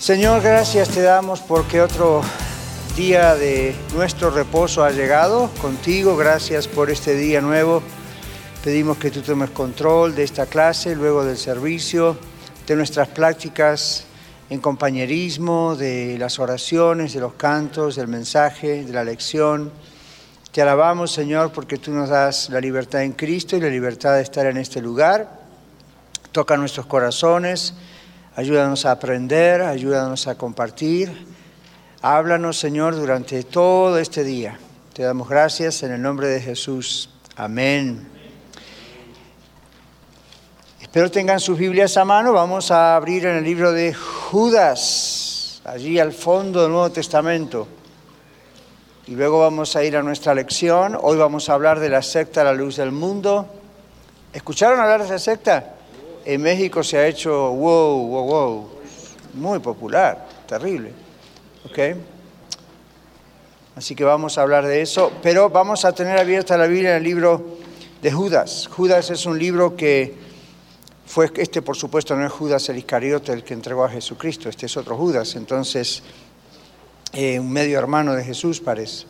[0.00, 2.22] Señor, gracias te damos porque otro
[2.96, 6.16] día de nuestro reposo ha llegado contigo.
[6.16, 7.82] Gracias por este día nuevo.
[8.64, 12.16] Pedimos que tú tomes control de esta clase, luego del servicio,
[12.66, 14.06] de nuestras prácticas
[14.48, 19.70] en compañerismo, de las oraciones, de los cantos, del mensaje, de la lección.
[20.50, 24.22] Te alabamos, Señor, porque tú nos das la libertad en Cristo y la libertad de
[24.22, 25.40] estar en este lugar.
[26.32, 27.74] Toca nuestros corazones
[28.40, 31.26] Ayúdanos a aprender, ayúdanos a compartir.
[32.00, 34.58] Háblanos, Señor, durante todo este día.
[34.94, 37.10] Te damos gracias en el nombre de Jesús.
[37.36, 38.08] Amén.
[40.80, 42.32] Espero tengan sus Biblias a mano.
[42.32, 47.68] Vamos a abrir en el libro de Judas, allí al fondo del Nuevo Testamento.
[49.06, 50.96] Y luego vamos a ir a nuestra lección.
[50.98, 53.46] Hoy vamos a hablar de la secta La Luz del Mundo.
[54.32, 55.74] ¿Escucharon hablar de esa secta?
[56.24, 58.68] En México se ha hecho wow, wow, wow,
[59.34, 60.92] muy popular, terrible.
[63.76, 66.96] Así que vamos a hablar de eso, pero vamos a tener abierta la Biblia en
[66.96, 67.58] el libro
[68.02, 68.68] de Judas.
[68.70, 70.14] Judas es un libro que
[71.06, 74.66] fue, este por supuesto no es Judas el Iscariote el que entregó a Jesucristo, este
[74.66, 76.02] es otro Judas, entonces
[77.12, 79.06] eh, un medio hermano de Jesús parece.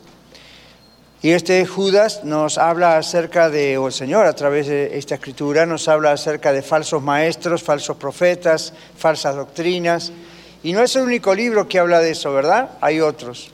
[1.23, 5.67] Y este Judas nos habla acerca de, o el Señor a través de esta escritura
[5.67, 10.13] nos habla acerca de falsos maestros, falsos profetas, falsas doctrinas.
[10.63, 12.71] Y no es el único libro que habla de eso, ¿verdad?
[12.81, 13.51] Hay otros.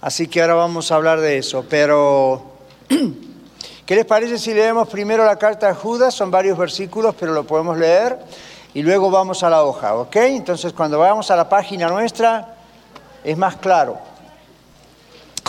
[0.00, 1.66] Así que ahora vamos a hablar de eso.
[1.68, 2.42] Pero,
[3.86, 6.14] ¿qué les parece si leemos primero la carta de Judas?
[6.14, 8.18] Son varios versículos, pero lo podemos leer.
[8.72, 10.16] Y luego vamos a la hoja, ¿ok?
[10.16, 12.56] Entonces cuando vayamos a la página nuestra,
[13.22, 14.13] es más claro.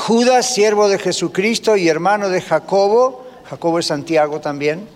[0.05, 4.87] Judas, siervo de Jesucristo y hermano de Jacobo, Jacobo es Santiago también,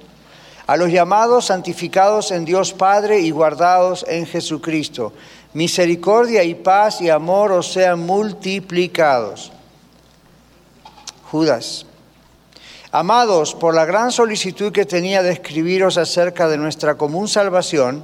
[0.67, 5.11] a los llamados, santificados en Dios Padre y guardados en Jesucristo.
[5.53, 9.51] Misericordia y paz y amor os sean multiplicados.
[11.31, 11.87] Judas.
[12.91, 18.03] Amados, por la gran solicitud que tenía de escribiros acerca de nuestra común salvación,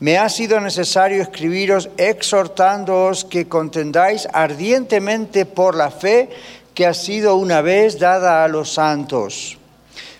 [0.00, 6.30] me ha sido necesario escribiros exhortándoos que contendáis ardientemente por la fe
[6.74, 9.58] que ha sido una vez dada a los santos.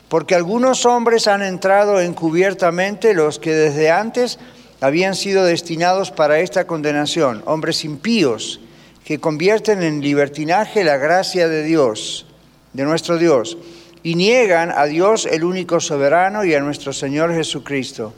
[0.09, 4.39] Porque algunos hombres han entrado encubiertamente, los que desde antes
[4.81, 8.61] habían sido destinados para esta condenación, hombres impíos,
[9.05, 12.27] que convierten en libertinaje la gracia de Dios,
[12.73, 13.59] de nuestro Dios,
[14.05, 18.15] y niegan a Dios el único soberano y a nuestro Señor Jesucristo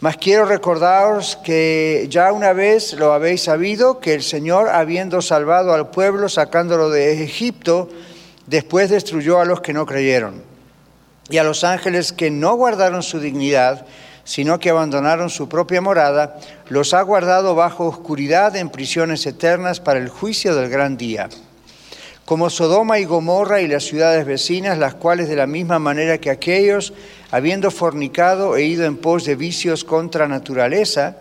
[0.00, 5.74] mas quiero recordaros que ya una vez lo habéis sabido, que el Señor, habiendo salvado
[5.74, 7.88] al pueblo, sacándolo de Egipto,
[8.46, 10.42] después destruyó a los que no creyeron.
[11.30, 13.86] Y a los ángeles que no guardaron su dignidad,
[14.22, 16.38] sino que abandonaron su propia morada,
[16.68, 21.28] los ha guardado bajo oscuridad en prisiones eternas para el juicio del gran día
[22.28, 26.28] como Sodoma y Gomorra y las ciudades vecinas, las cuales de la misma manera que
[26.28, 26.92] aquellos,
[27.30, 31.16] habiendo fornicado e ido en pos de vicios contra naturaleza,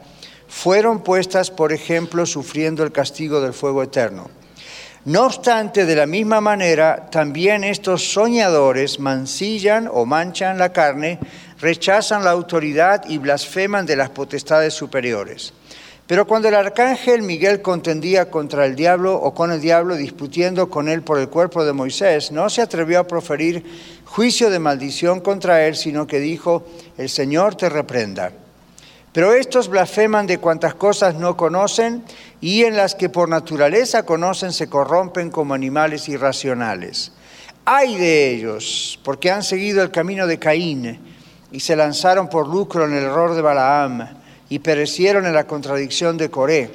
[0.50, 4.30] fueron puestas, por ejemplo, sufriendo el castigo del fuego eterno.
[5.06, 11.20] No obstante, de la misma manera, también estos soñadores mancillan o manchan la carne,
[11.62, 15.54] rechazan la autoridad y blasfeman de las potestades superiores.
[16.08, 20.88] Pero cuando el arcángel Miguel contendía contra el diablo o con el diablo, disputiendo con
[20.88, 23.66] él por el cuerpo de Moisés, no se atrevió a proferir
[24.06, 26.66] juicio de maldición contra él, sino que dijo,
[26.98, 28.32] el Señor te reprenda.
[29.12, 32.06] Pero estos blasfeman de cuantas cosas no conocen
[32.40, 37.12] y en las que por naturaleza conocen se corrompen como animales irracionales.
[37.66, 41.02] Hay de ellos, porque han seguido el camino de Caín
[41.52, 44.17] y se lanzaron por lucro en el error de Balaam
[44.50, 46.72] y perecieron en la contradicción de Coré.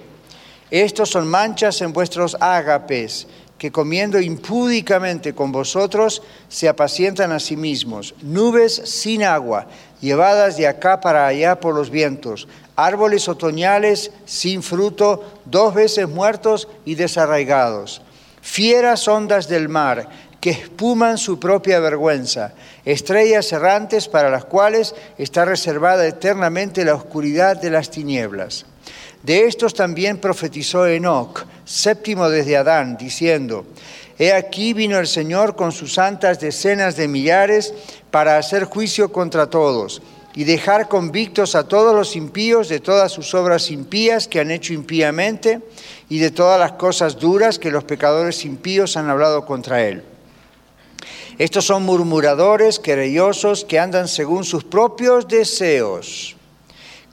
[0.71, 3.27] Estos son manchas en vuestros ágapes,
[3.63, 9.69] que comiendo impúdicamente con vosotros se apacientan a sí mismos, nubes sin agua,
[10.01, 16.67] llevadas de acá para allá por los vientos, árboles otoñales sin fruto, dos veces muertos
[16.85, 18.03] y desarraigados,
[18.41, 20.09] fieras ondas del mar,
[20.43, 22.53] que espuman su propia vergüenza,
[22.85, 28.67] estrellas errantes para las cuales está reservada eternamente la oscuridad de las tinieblas.
[29.23, 33.65] De estos también profetizó Enoc, séptimo desde Adán, diciendo,
[34.19, 37.73] He aquí vino el Señor con sus santas decenas de millares
[38.11, 40.03] para hacer juicio contra todos
[40.35, 44.73] y dejar convictos a todos los impíos de todas sus obras impías que han hecho
[44.73, 45.61] impíamente
[46.09, 50.03] y de todas las cosas duras que los pecadores impíos han hablado contra él.
[51.38, 56.37] Estos son murmuradores, querellosos, que andan según sus propios deseos,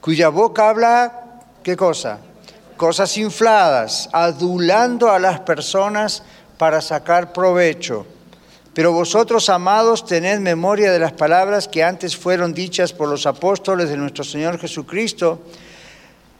[0.00, 2.18] cuya boca habla, ¿qué cosa?
[2.76, 6.22] Cosas infladas, adulando a las personas
[6.58, 8.06] para sacar provecho.
[8.74, 13.88] Pero vosotros, amados, tened memoria de las palabras que antes fueron dichas por los apóstoles
[13.88, 15.40] de nuestro Señor Jesucristo,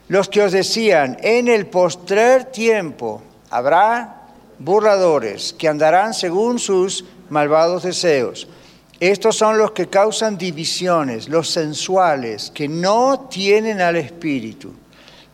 [0.07, 4.27] los que os decían, en el postrer tiempo habrá
[4.59, 8.47] burladores que andarán según sus malvados deseos.
[8.99, 14.73] Estos son los que causan divisiones, los sensuales, que no tienen al Espíritu.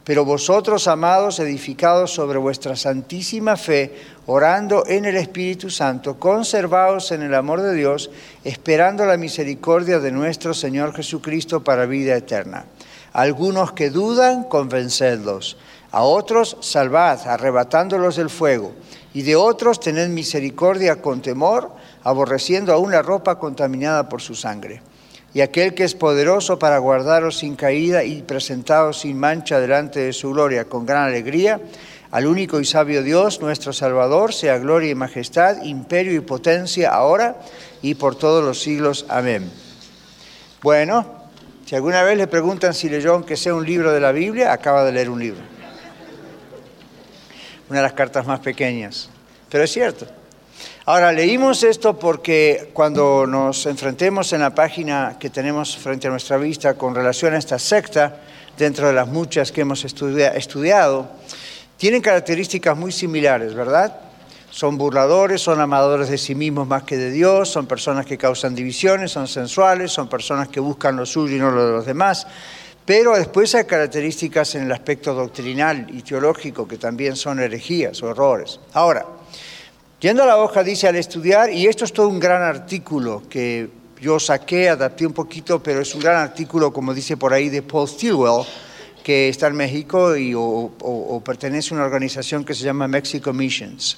[0.05, 3.93] Pero vosotros, amados, edificados sobre vuestra santísima fe,
[4.25, 8.09] orando en el Espíritu Santo, conservados en el amor de Dios,
[8.45, 12.63] esperando la misericordia de nuestro Señor Jesucristo para vida eterna.
[13.11, 15.57] Algunos que dudan, convencedlos.
[15.91, 18.71] A otros, salvad, arrebatándolos del fuego.
[19.13, 21.71] Y de otros, tened misericordia con temor,
[22.07, 24.81] aborreciendo aún la ropa contaminada por su sangre.
[25.33, 30.13] Y aquel que es poderoso para guardaros sin caída y presentaros sin mancha delante de
[30.13, 31.59] su gloria con gran alegría,
[32.09, 37.41] al único y sabio Dios, nuestro Salvador, sea gloria y majestad, imperio y potencia ahora
[37.81, 39.05] y por todos los siglos.
[39.09, 39.51] Amén.
[40.63, 41.05] Bueno,
[41.65, 44.85] si alguna vez le preguntan si leyó aunque sea un libro de la Biblia, acaba
[44.85, 45.41] de leer un libro.
[47.69, 49.09] Una de las cartas más pequeñas.
[49.49, 50.16] Pero es cierto.
[50.89, 56.37] Ahora, leímos esto porque cuando nos enfrentemos en la página que tenemos frente a nuestra
[56.37, 58.21] vista con relación a esta secta,
[58.57, 61.09] dentro de las muchas que hemos estudiado,
[61.75, 63.99] tienen características muy similares, ¿verdad?
[64.49, 68.55] Son burladores, son amadores de sí mismos más que de Dios, son personas que causan
[68.55, 72.25] divisiones, son sensuales, son personas que buscan lo suyo y no lo de los demás.
[72.85, 78.09] Pero después hay características en el aspecto doctrinal y teológico que también son herejías o
[78.09, 78.61] errores.
[78.71, 79.05] Ahora,
[79.99, 83.67] Yendo a la hoja dice al estudiar, y esto es todo un gran artículo que
[83.99, 87.63] yo saqué, adapté un poquito, pero es un gran artículo, como dice por ahí, de
[87.63, 88.45] Paul Stilwell,
[89.03, 93.97] que está en México y, o, pertenece a una organización que se llama Mexico Missions.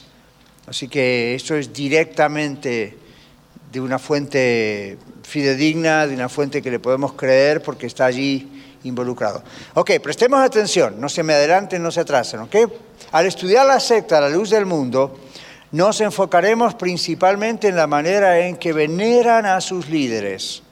[0.67, 2.97] Así que esto es directamente
[3.69, 8.47] de una fuente fidedigna, de una fuente que le podemos creer porque está allí
[8.85, 9.43] involucrado.
[9.73, 12.55] Ok, prestemos atención, no se me adelanten, no se atrasen, ok.
[13.11, 15.19] Al estudiar la secta a la luz del mundo,
[15.71, 20.63] nos enfocaremos principalmente en la manera en que veneran a sus líderes.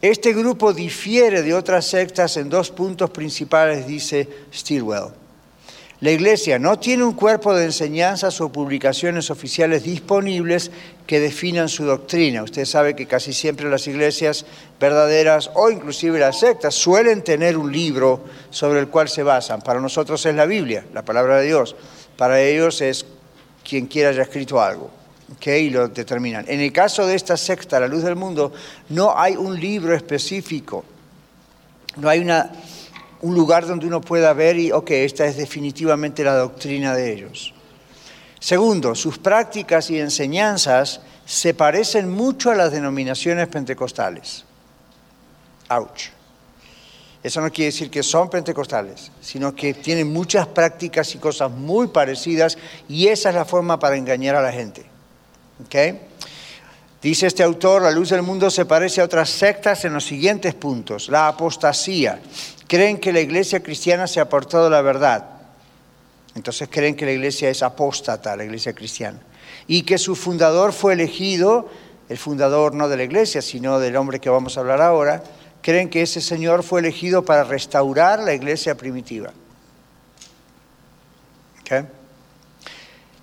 [0.00, 5.12] Este grupo difiere de otras sectas en dos puntos principales, dice Stilwell.
[6.00, 10.70] La Iglesia no tiene un cuerpo de enseñanzas o publicaciones oficiales disponibles
[11.08, 12.44] que definan su doctrina.
[12.44, 14.46] Usted sabe que casi siempre las iglesias
[14.78, 18.20] verdaderas o inclusive las sectas suelen tener un libro
[18.50, 19.60] sobre el cual se basan.
[19.60, 21.74] Para nosotros es la Biblia, la palabra de Dios.
[22.16, 23.04] Para ellos es
[23.68, 24.90] quien quiera haya escrito algo.
[25.34, 25.66] ¿okay?
[25.66, 26.44] Y lo determinan.
[26.48, 28.52] En el caso de esta secta, La Luz del Mundo,
[28.88, 30.84] no hay un libro específico.
[31.96, 36.94] No hay un lugar donde uno pueda ver y, ok, esta es definitivamente la doctrina
[36.94, 37.52] de ellos.
[38.40, 44.44] Segundo, sus prácticas y enseñanzas se parecen mucho a las denominaciones pentecostales.
[45.68, 46.17] Ouch.
[47.28, 51.88] Eso no quiere decir que son pentecostales, sino que tienen muchas prácticas y cosas muy
[51.88, 52.56] parecidas
[52.88, 54.86] y esa es la forma para engañar a la gente.
[57.02, 60.54] Dice este autor, la luz del mundo se parece a otras sectas en los siguientes
[60.54, 61.10] puntos.
[61.10, 62.18] La apostasía.
[62.66, 65.26] Creen que la iglesia cristiana se ha aportado la verdad.
[66.34, 69.20] Entonces creen que la iglesia es apóstata, la iglesia cristiana.
[69.66, 71.68] Y que su fundador fue elegido,
[72.08, 75.22] el fundador no de la iglesia, sino del hombre que vamos a hablar ahora,
[75.62, 79.32] creen que ese Señor fue elegido para restaurar la iglesia primitiva.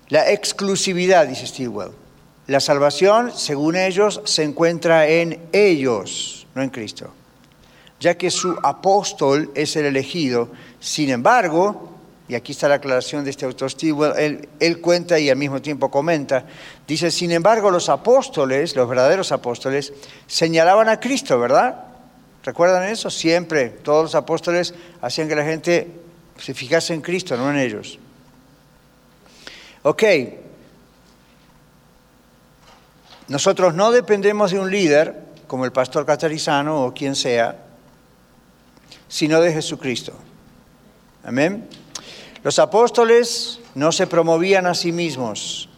[0.08, 1.90] La exclusividad, dice Stilwell.
[2.46, 7.12] La salvación, según ellos, se encuentra en ellos, no en Cristo,
[7.98, 10.50] ya que su apóstol es el elegido.
[10.78, 11.96] Sin embargo,
[12.28, 15.90] y aquí está la aclaración de este autor Stilwell, él, cuenta y al mismo tiempo
[15.90, 16.44] comenta,
[16.86, 19.92] dice, sin embargo, los apóstoles, los verdaderos apóstoles,
[20.28, 21.85] señalaban a Cristo, ¿verdad?
[22.46, 23.10] ¿Recuerdan eso?
[23.10, 24.72] Siempre todos los apóstoles
[25.02, 25.90] hacían que la gente
[26.38, 27.98] se fijase en Cristo, no en ellos.
[29.82, 30.04] Ok,
[33.26, 37.56] nosotros no dependemos de un líder, como el pastor catarizano o quien sea,
[39.08, 40.12] sino de Jesucristo.
[41.24, 41.68] Amén.
[42.44, 45.68] Los apóstoles no se promovían a sí mismos.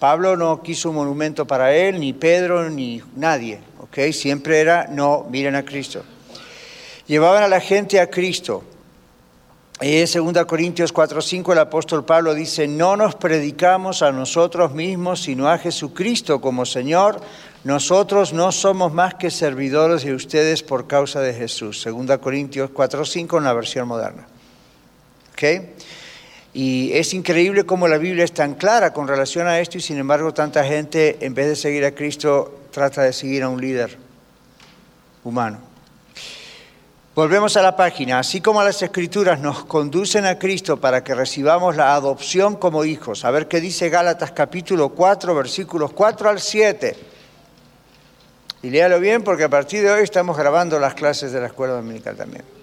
[0.00, 3.60] Pablo no quiso un monumento para él, ni Pedro, ni nadie.
[3.84, 4.12] ¿Ok?
[4.12, 6.02] Siempre era, no, miren a Cristo.
[7.06, 8.64] Llevaban a la gente a Cristo.
[9.80, 15.48] En 2 Corintios 4:5 el apóstol Pablo dice, no nos predicamos a nosotros mismos, sino
[15.48, 17.20] a Jesucristo como Señor.
[17.64, 21.84] Nosotros no somos más que servidores de ustedes por causa de Jesús.
[21.84, 24.26] 2 Corintios 4:5 en la versión moderna.
[26.54, 29.98] Y es increíble cómo la Biblia es tan clara con relación a esto y sin
[29.98, 33.98] embargo tanta gente en vez de seguir a Cristo trata de seguir a un líder
[35.24, 35.58] humano.
[37.14, 38.20] Volvemos a la página.
[38.20, 43.24] Así como las escrituras nos conducen a Cristo para que recibamos la adopción como hijos.
[43.24, 46.96] A ver qué dice Gálatas capítulo 4, versículos 4 al 7.
[48.62, 51.74] Y léalo bien porque a partir de hoy estamos grabando las clases de la escuela
[51.74, 52.53] dominical también.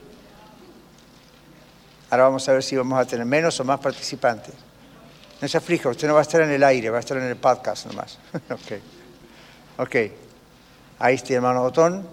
[2.12, 4.54] Ahora vamos a ver si vamos a tener menos o más participantes.
[5.42, 7.24] No se aflija, usted no va a estar en el aire, va a estar en
[7.24, 8.20] el podcast nomás.
[8.50, 8.72] ok.
[9.78, 9.96] Ok.
[11.00, 12.06] Ahí está, hermano Botón.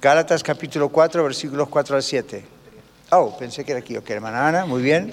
[0.00, 2.44] Gálatas capítulo 4, versículos 4 al 7.
[3.10, 3.94] Oh, pensé que era aquí.
[3.98, 5.12] Ok, hermana Ana, muy bien.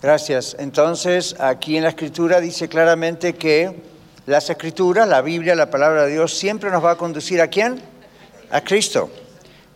[0.00, 0.54] Gracias.
[0.58, 3.74] Entonces, aquí en la escritura dice claramente que
[4.26, 7.80] las escrituras, la Biblia, la palabra de Dios, siempre nos va a conducir a quién?
[8.50, 9.10] A Cristo.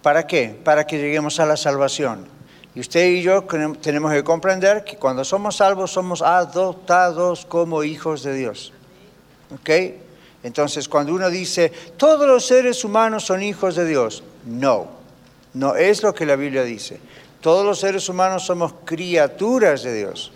[0.01, 0.55] ¿Para qué?
[0.63, 2.27] Para que lleguemos a la salvación.
[2.75, 3.45] Y usted y yo
[3.81, 8.73] tenemos que comprender que cuando somos salvos somos adoptados como hijos de Dios.
[9.53, 9.71] ¿Ok?
[10.43, 14.89] Entonces, cuando uno dice, todos los seres humanos son hijos de Dios, no,
[15.55, 17.01] no es lo que la Biblia dice.
[17.43, 20.33] Todos los seres humanos somos criaturas de Dios.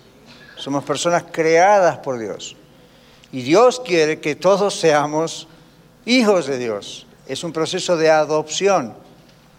[0.56, 2.56] Somos personas creadas por Dios.
[3.30, 5.46] Y Dios quiere que todos seamos
[6.04, 7.06] hijos de Dios.
[7.28, 8.92] Es un proceso de adopción.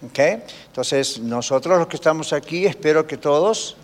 [0.02, 3.76] Entonces, nosotros los que estamos aquí, espero que todos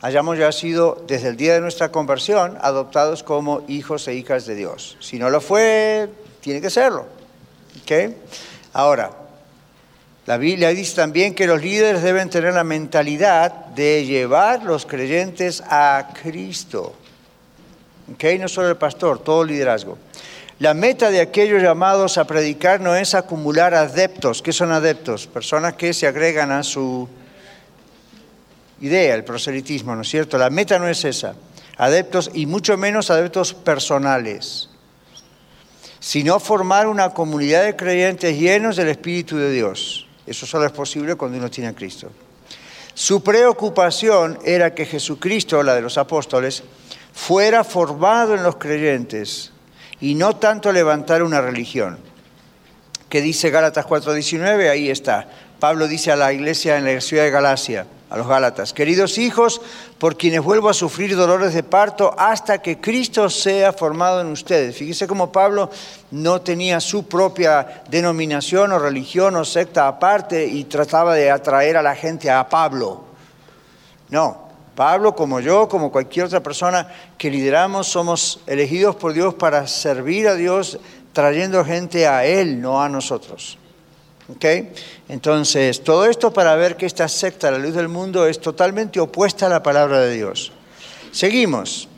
[0.00, 4.54] hayamos ya sido, desde el día de nuestra conversión, adoptados como hijos e hijas de
[4.54, 4.96] Dios.
[5.00, 6.08] Si no lo fue,
[6.40, 7.06] tiene que serlo.
[8.72, 9.10] Ahora,
[10.30, 15.60] la Biblia dice también que los líderes deben tener la mentalidad de llevar los creyentes
[15.66, 16.94] a Cristo.
[18.38, 19.98] No solo el pastor, todo liderazgo.
[20.60, 24.40] La meta de aquellos llamados a predicar no es acumular adeptos.
[24.40, 25.26] ¿Qué son adeptos?
[25.26, 27.08] Personas que se agregan a su
[28.80, 30.38] idea, el proselitismo, ¿no es cierto?
[30.38, 31.34] La meta no es esa.
[31.76, 34.70] Adeptos y mucho menos adeptos personales,
[35.98, 40.06] sino formar una comunidad de creyentes llenos del Espíritu de Dios.
[40.30, 42.08] Eso solo es posible cuando uno tiene a Cristo.
[42.94, 46.62] Su preocupación era que Jesucristo, la de los apóstoles,
[47.12, 49.50] fuera formado en los creyentes
[50.00, 51.98] y no tanto levantar una religión.
[53.08, 54.70] ¿Qué dice Gálatas 4:19?
[54.70, 55.28] Ahí está.
[55.60, 59.60] Pablo dice a la iglesia en la ciudad de Galacia, a los Gálatas, queridos hijos,
[59.98, 64.74] por quienes vuelvo a sufrir dolores de parto hasta que Cristo sea formado en ustedes.
[64.74, 65.70] Fíjese cómo Pablo
[66.12, 71.82] no tenía su propia denominación o religión o secta aparte y trataba de atraer a
[71.82, 73.04] la gente a Pablo.
[74.08, 76.88] No, Pablo, como yo, como cualquier otra persona
[77.18, 80.80] que lideramos, somos elegidos por Dios para servir a Dios
[81.12, 83.59] trayendo gente a Él, no a nosotros.
[85.08, 89.46] Entonces, todo esto para ver que esta secta, la luz del mundo, es totalmente opuesta
[89.46, 90.52] a la palabra de Dios.
[91.12, 91.88] Seguimos.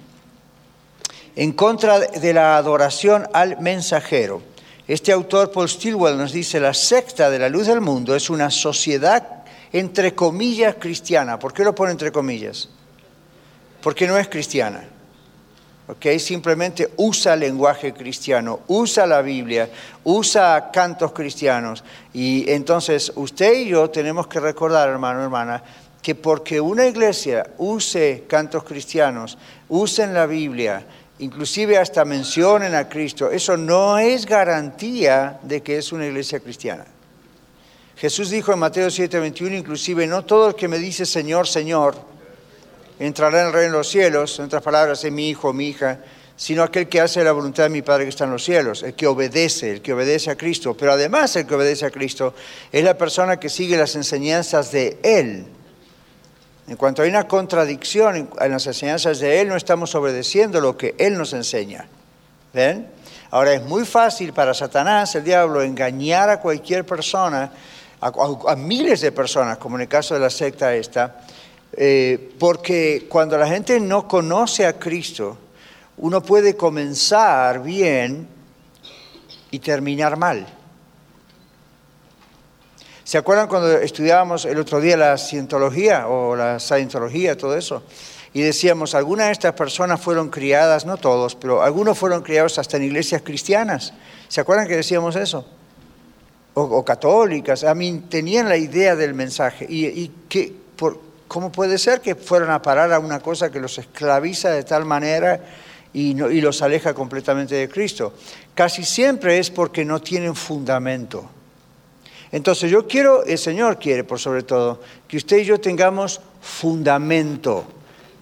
[1.35, 4.43] En contra de la adoración al mensajero.
[4.87, 8.51] Este autor, Paul Stilwell, nos dice, la secta de la luz del mundo es una
[8.51, 11.39] sociedad entre comillas cristiana.
[11.39, 12.69] ¿Por qué lo pone entre comillas?
[13.81, 14.85] Porque no es cristiana.
[16.19, 19.69] Simplemente usa lenguaje cristiano, usa la Biblia,
[20.05, 21.85] usa cantos cristianos.
[22.15, 25.63] Y entonces usted y yo tenemos que recordar, hermano, hermana,
[26.01, 30.85] que porque una iglesia use cantos cristianos, usen la Biblia,
[31.21, 36.85] inclusive hasta mencionen a Cristo, eso no es garantía de que es una iglesia cristiana.
[37.97, 42.12] Jesús dijo en Mateo 7:21, inclusive, no todo el que me dice Señor, Señor,
[42.99, 45.99] entrará en el reino de los cielos, en otras palabras, es mi hijo, mi hija,
[46.37, 48.95] sino aquel que hace la voluntad de mi Padre que está en los cielos, el
[48.95, 50.77] que obedece, el que obedece a Cristo.
[50.77, 52.35] Pero además el que obedece a Cristo
[52.73, 55.47] es la persona que sigue las enseñanzas de Él.
[56.69, 60.95] En cuanto hay una contradicción en, las enseñanzas de Él, no estamos obedeciendo lo que
[60.99, 61.87] Él nos enseña.
[62.53, 62.87] ¿Ven?
[63.31, 67.51] Ahora es muy fácil para Satanás, el diablo, engañar a cualquier persona,
[68.01, 71.21] a, a- a miles de personas, como en el caso de la secta esta,
[71.75, 75.39] eh, porque cuando la gente no conoce a Cristo,
[75.97, 78.29] uno puede comenzar bien
[79.51, 80.47] y terminar mal.
[83.05, 87.83] ¿Se acuerdan cuando estudiábamos el otro día la cientología o la scientología, todo eso?
[88.33, 92.79] Y decíamos, algunas de estas personas fueron criadas, no todos, pero algunos fueron criados hasta
[92.79, 93.93] en iglesias cristianas.
[94.29, 95.45] ¿Se acuerdan que decíamos eso?
[96.55, 97.65] O, o católicas.
[97.65, 99.67] A mí tenían la idea del mensaje.
[99.69, 103.59] ¿Y, y qué, por, cómo puede ser que fueron a parar a una cosa que
[103.59, 105.41] los esclaviza de tal manera
[105.95, 106.13] y
[106.43, 108.13] los aleja completamente de Cristo?
[108.55, 111.31] Casi siempre es porque no tienen fundamento.
[112.33, 117.65] Entonces yo quiero, el Señor quiere por sobre todo, que usted y yo tengamos fundamento.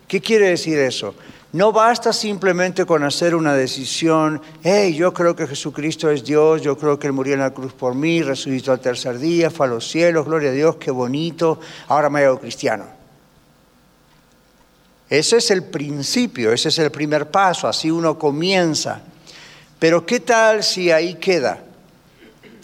[0.06, 1.16] ¿Qué quiere decir eso?
[1.52, 6.78] No basta simplemente con hacer una decisión, hey, yo creo que Jesucristo es Dios, yo
[6.78, 9.70] creo que Él murió en la cruz por mí, resucitó al tercer día, fue a
[9.70, 12.99] los cielos, gloria a Dios, qué bonito, ahora me hago cristiano.
[15.10, 19.02] Ese es el principio, ese es el primer paso, así uno comienza.
[19.78, 21.64] Pero ¿qué tal si ahí queda?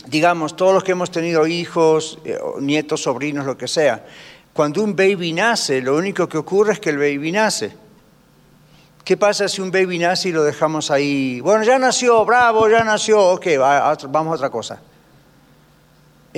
[0.06, 4.04] digamos, todos los que hemos tenido hijos, eh, nietos, sobrinos, lo que sea,
[4.52, 7.72] cuando un baby nace, lo único que ocurre es que el baby nace.
[9.04, 11.40] ¿Qué pasa si un baby nace y lo dejamos ahí?
[11.40, 13.46] Bueno, ya nació, bravo, ya nació, ok,
[14.08, 14.80] vamos a otra cosa.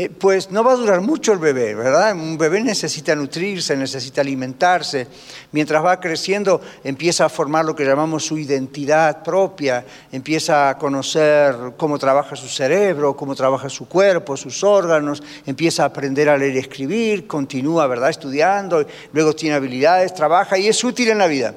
[0.00, 2.12] Eh, pues no va a durar mucho el bebé, ¿verdad?
[2.12, 5.08] Un bebé necesita nutrirse, necesita alimentarse.
[5.50, 11.72] Mientras va creciendo, empieza a formar lo que llamamos su identidad propia, empieza a conocer
[11.76, 16.54] cómo trabaja su cerebro, cómo trabaja su cuerpo, sus órganos, empieza a aprender a leer
[16.54, 18.10] y escribir, continúa, ¿verdad?
[18.10, 21.56] Estudiando, luego tiene habilidades, trabaja y es útil en la vida.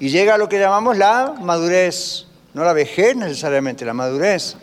[0.00, 4.56] Y llega a lo que llamamos la madurez, no la vejez necesariamente, la madurez.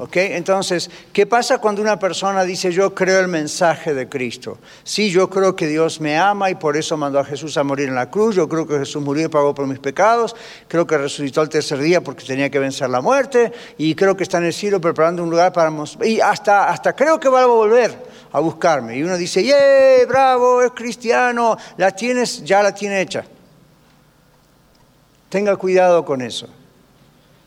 [0.00, 0.16] ¿Ok?
[0.16, 4.56] Entonces, ¿qué pasa cuando una persona dice yo creo el mensaje de Cristo?
[4.82, 7.90] Sí, yo creo que Dios me ama y por eso mandó a Jesús a morir
[7.90, 10.34] en la cruz, yo creo que Jesús murió y pagó por mis pecados,
[10.68, 14.22] creo que resucitó al tercer día porque tenía que vencer la muerte y creo que
[14.22, 15.70] está en el cielo preparando un lugar para...
[16.02, 17.94] Y hasta, hasta creo que va a volver
[18.32, 18.96] a buscarme.
[18.96, 21.58] Y uno dice, ¡yeah, bravo, es cristiano!
[21.76, 23.26] La tienes, ya la tiene hecha.
[25.28, 26.48] Tenga cuidado con eso.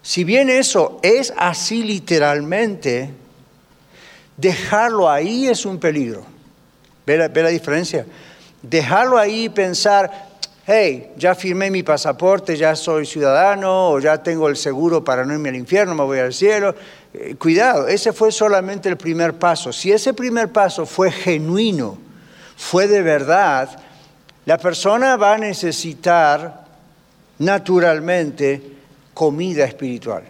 [0.03, 3.09] Si bien eso es así literalmente,
[4.35, 6.25] dejarlo ahí es un peligro.
[7.05, 8.05] ¿Ve la, diferencia?
[8.61, 10.27] Dejarlo ahí y pensar,
[10.67, 15.33] hey, ya firmé mi pasaporte, ya soy ciudadano, o ya tengo el seguro para no
[15.33, 16.75] irme al infierno, me voy al cielo.
[17.13, 19.71] Eh, cuidado, ese fue solamente el primer paso.
[19.71, 21.97] Si ese primer paso fue genuino,
[22.57, 23.69] fue de verdad,
[24.45, 26.65] la persona va a necesitar
[27.39, 28.73] naturalmente
[29.13, 30.23] comida espiritual.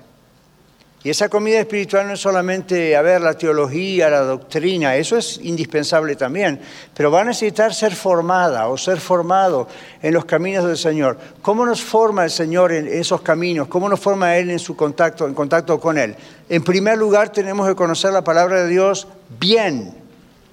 [1.06, 5.38] Y esa comida espiritual no es solamente, a ver, la teología, la doctrina, eso es
[5.43, 6.62] indispensable también,
[6.93, 9.67] pero va a necesitar ser formada o ser formado
[10.02, 11.17] en los caminos del Señor.
[11.41, 13.67] ¿Cómo nos forma el Señor en esos caminos?
[13.67, 16.15] ¿Cómo nos forma Él en su contacto, en contacto con Él?
[16.48, 19.06] En primer lugar, tenemos que conocer la palabra de Dios
[19.41, 19.93] bien,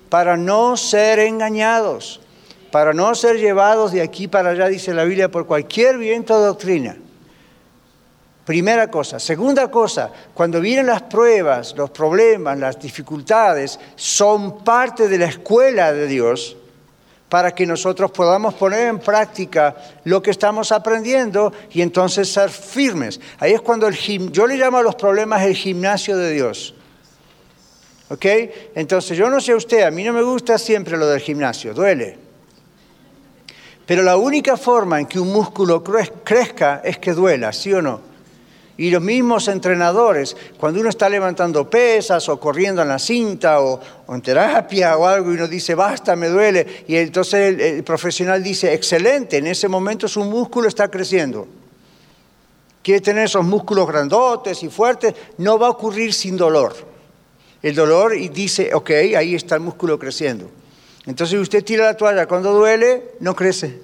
[0.09, 2.21] para no ser engañados,
[2.73, 6.47] para no ser llevados de aquí para allá, dice la Biblia, por cualquier viento de
[6.47, 6.97] doctrina.
[8.51, 9.21] Primera cosa.
[9.21, 15.93] Segunda cosa, cuando vienen las pruebas, los problemas, las dificultades, son parte de la escuela
[15.93, 16.57] de Dios
[17.29, 23.21] para que nosotros podamos poner en práctica lo que estamos aprendiendo y entonces ser firmes.
[23.39, 26.75] Ahí es cuando yo le llamo a los problemas el gimnasio de Dios.
[28.09, 28.27] ¿Ok?
[28.75, 32.19] Entonces yo no sé usted, a mí no me gusta siempre lo del gimnasio, duele.
[33.87, 37.81] Pero la única forma en que un músculo crez- crezca es que duela, ¿sí o
[37.81, 38.10] no?
[38.81, 43.79] Y los mismos entrenadores, cuando uno está levantando pesas o corriendo en la cinta o,
[44.09, 48.43] en terapia o algo y uno dice, basta, me duele, y entonces el, el profesional
[48.43, 51.47] dice, excelente, en ese momento su músculo está creciendo.
[52.83, 56.75] Quiere tener esos músculos grandotes y fuertes, no va a ocurrir sin dolor.
[57.61, 60.51] El dolor y dice, ok, ahí está el músculo creciendo.
[61.05, 63.79] Entonces usted tira la toalla, cuando duele, no crece.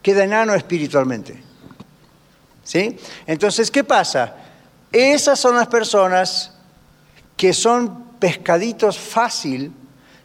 [0.00, 1.49] Queda enano espiritualmente.
[3.26, 4.34] Entonces, ¿qué pasa?
[4.92, 6.52] Esas son las personas
[7.36, 9.72] que son pescaditos fácil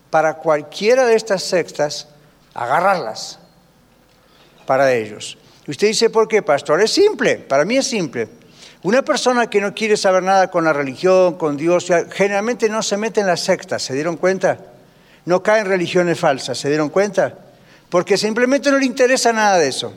[0.09, 2.07] para cualquiera de estas sectas
[2.53, 3.39] agarrarlas
[4.65, 5.37] para ellos.
[5.67, 6.81] Y usted dice, ¿por qué, pastor?
[6.81, 8.27] Es simple, para mí es simple.
[8.83, 12.97] Una persona que no quiere saber nada con la religión, con Dios, generalmente no se
[12.97, 14.59] mete en las sectas, ¿se dieron cuenta?
[15.25, 17.45] No cae en religiones falsas, ¿se dieron cuenta?
[17.89, 19.93] porque simplemente no le interesa nada de eso.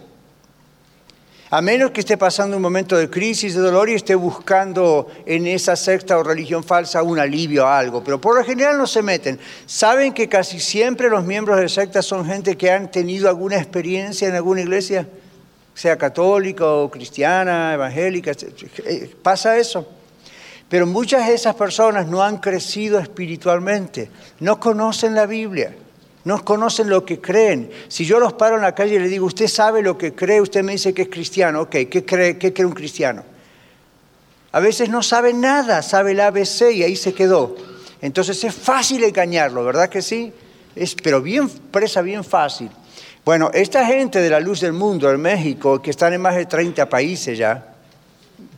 [1.50, 5.46] A menos que esté pasando un momento de crisis, de dolor y esté buscando en
[5.46, 8.04] esa secta o religión falsa un alivio a algo.
[8.04, 9.40] Pero por lo general no se meten.
[9.64, 14.28] Saben que casi siempre los miembros de sectas son gente que han tenido alguna experiencia
[14.28, 15.08] en alguna iglesia,
[15.72, 18.32] sea católica o cristiana, evangélica.
[18.84, 19.88] Eh, pasa eso.
[20.68, 25.74] Pero muchas de esas personas no han crecido espiritualmente, no conocen la Biblia
[26.24, 27.70] no conocen lo que creen.
[27.88, 30.40] Si yo los paro en la calle y le digo, usted sabe lo que cree,
[30.40, 33.24] usted me dice que es cristiano, ok, ¿qué cree, qué cree un cristiano?
[34.52, 37.57] A veces no sabe nada, sabe el ABC y ahí se quedó.
[38.00, 40.33] Entonces es fácil engañarlo, ¿verdad que sí?
[40.74, 42.70] Es, pero bien presa, bien fácil.
[43.24, 46.46] Bueno, esta gente de la luz del mundo en México, que están en más de
[46.46, 47.74] 30 países ya,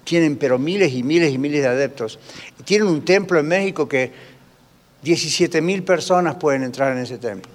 [0.04, 2.18] tienen pero miles y miles y miles de adeptos,
[2.64, 4.12] tienen un templo en México que
[5.02, 7.50] 17 mil personas pueden entrar en ese templo.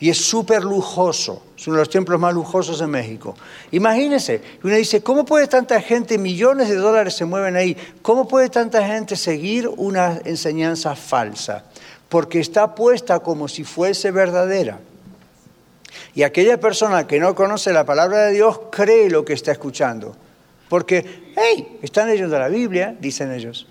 [0.00, 3.34] Y es súper lujoso, es uno de los templos más lujosos de México.
[3.72, 8.48] Imagínense, uno dice, ¿cómo puede tanta gente, millones de dólares se mueven ahí, cómo puede
[8.48, 11.64] tanta gente seguir una enseñanza falsa?
[12.08, 14.78] Porque está puesta como si fuese verdadera.
[16.14, 20.14] Y aquella persona que no conoce la palabra de Dios cree lo que está escuchando.
[20.68, 23.66] Porque, hey, están leyendo la Biblia, dicen ellos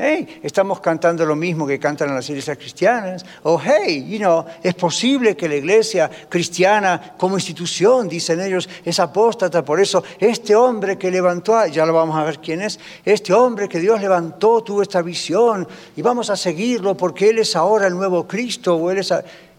[0.00, 4.74] hey, estamos cantando lo mismo que cantan las iglesias cristianas, o hey, you know, es
[4.74, 10.96] posible que la iglesia cristiana como institución, dicen ellos, es apóstata, por eso este hombre
[10.96, 14.80] que levantó, ya lo vamos a ver quién es, este hombre que Dios levantó tuvo
[14.80, 18.98] esta visión y vamos a seguirlo porque Él es ahora el nuevo Cristo, o Él
[18.98, 19.12] es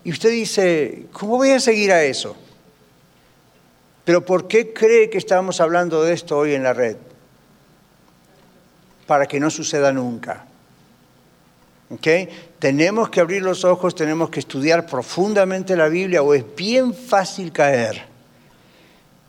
[0.04, 2.36] y usted dice, ¿cómo voy a seguir a eso?
[4.04, 6.98] Pero ¿por qué cree que estamos hablando de esto hoy en la red?
[9.12, 10.46] Para que no suceda nunca.
[11.90, 12.30] ¿Okay?
[12.60, 17.52] Tenemos que abrir los ojos, tenemos que estudiar profundamente la Biblia o es bien fácil
[17.52, 18.04] caer.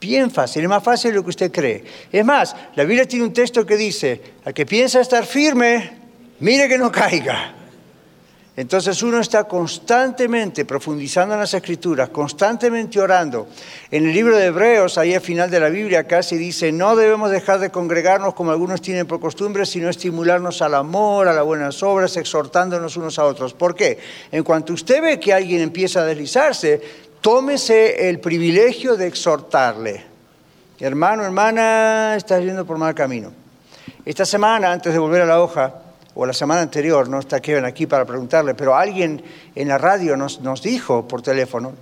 [0.00, 1.82] Bien fácil, es más fácil de lo que usted cree.
[2.12, 5.98] Es más, la Biblia tiene un texto que dice, al que piensa estar firme,
[6.38, 7.52] mire que no caiga.
[8.54, 13.48] Entonces uno está constantemente profundizando en las escrituras, constantemente orando.
[13.90, 17.30] En el libro de Hebreos, ahí al final de la Biblia casi dice, no debemos
[17.30, 21.82] dejar de congregarnos como algunos tienen por costumbre, sino estimularnos al amor, a las buenas
[21.82, 23.54] obras, exhortándonos unos a otros.
[23.54, 23.98] ¿Por qué?
[24.30, 26.82] En cuanto usted ve que alguien empieza a deslizarse,
[27.22, 30.04] tómese el privilegio de exhortarle.
[30.78, 33.32] Hermano, hermana, estás yendo por mal camino.
[34.04, 35.72] Esta semana, antes de volver a la hoja,
[36.14, 39.22] o la semana anterior, no está Kevin aquí para preguntarle, pero alguien
[39.54, 41.72] en la radio nos, nos dijo por teléfono,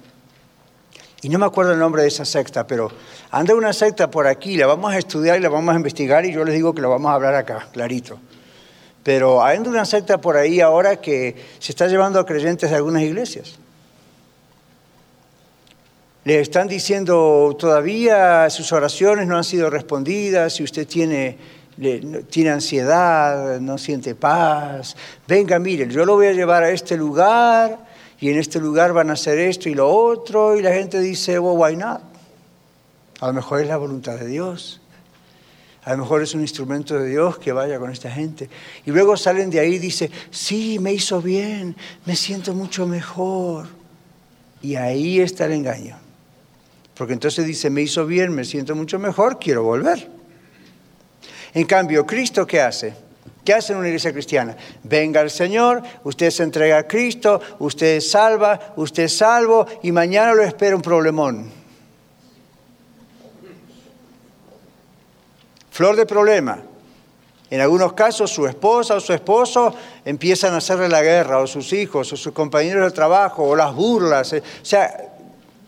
[1.23, 2.90] y no me acuerdo el nombre de esa secta, pero
[3.31, 6.33] anda una secta por aquí, la vamos a estudiar y la vamos a investigar y
[6.33, 8.19] yo les digo que lo vamos a hablar acá, clarito.
[9.03, 13.03] Pero anda una secta por ahí ahora que se está llevando a creyentes de algunas
[13.03, 13.59] iglesias.
[16.25, 21.38] Le están diciendo todavía sus oraciones no han sido respondidas, si usted tiene
[21.76, 24.96] tiene ansiedad, no siente paz.
[25.26, 27.78] Venga, miren, yo lo voy a llevar a este lugar
[28.20, 30.56] y en este lugar van a hacer esto y lo otro.
[30.56, 32.02] Y la gente dice, well, why not?
[33.20, 34.80] A lo mejor es la voluntad de Dios.
[35.85, 38.50] A lo mejor es un instrumento de Dios que vaya con esta gente.
[38.85, 43.66] Y luego salen de ahí y dicen, sí, me hizo bien, me siento mucho mejor.
[44.61, 45.96] Y ahí está el engaño.
[46.94, 50.19] Porque entonces dice, me hizo bien, me siento mucho mejor, quiero volver.
[51.54, 52.94] En cambio, ¿Cristo qué hace?
[53.44, 54.56] ¿Qué hace en una iglesia cristiana?
[54.82, 59.92] Venga el Señor, usted se entrega a Cristo, usted es salva, usted es salvo y
[59.92, 61.50] mañana lo espera un problemón.
[65.70, 66.60] Flor de problema.
[67.48, 71.72] En algunos casos su esposa o su esposo empiezan a hacerle la guerra, o sus
[71.72, 74.32] hijos, o sus compañeros de trabajo, o las burlas.
[74.32, 75.08] O sea,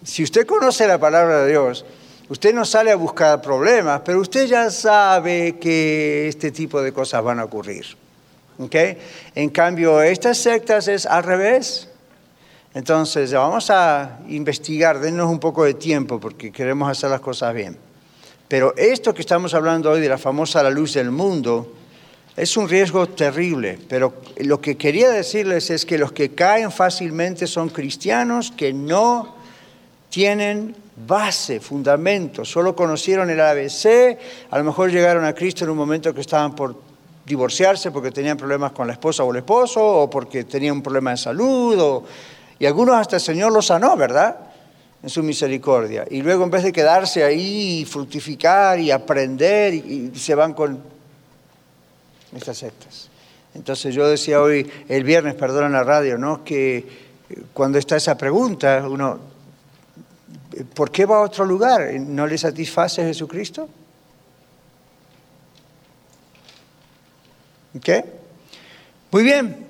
[0.04, 1.84] si usted conoce la palabra de Dios,
[2.32, 7.22] Usted no sale a buscar problemas, pero usted ya sabe que este tipo de cosas
[7.22, 7.84] van a ocurrir.
[9.34, 11.90] En cambio, estas sectas es al revés.
[12.72, 17.76] Entonces, vamos a investigar, denos un poco de tiempo porque queremos hacer las cosas bien.
[18.48, 21.74] Pero esto que estamos hablando hoy de la famosa la luz del mundo
[22.34, 23.78] es un riesgo terrible.
[23.90, 29.36] Pero lo que quería decirles es que los que caen fácilmente son cristianos que no
[30.08, 34.18] tienen base, fundamento, solo conocieron el ABC,
[34.50, 36.76] a lo mejor llegaron a Cristo en un momento que estaban por
[37.24, 41.12] divorciarse porque tenían problemas con la esposa o el esposo, o porque tenían un problema
[41.12, 42.02] de salud,
[42.58, 44.36] y algunos hasta el Señor los sanó, ¿verdad?
[45.02, 46.04] En su misericordia.
[46.10, 49.82] Y luego en vez de quedarse ahí y fructificar y aprender,
[50.14, 50.78] se van con
[52.36, 53.08] estas sectas.
[53.54, 56.44] Entonces yo decía hoy, el viernes, perdón, en la radio, ¿no?
[56.44, 56.86] Que
[57.52, 59.31] cuando está esa pregunta, uno
[60.74, 61.92] ¿Por qué va a otro lugar?
[61.94, 63.68] ¿No le satisface Jesucristo?
[69.10, 69.66] Muy bien.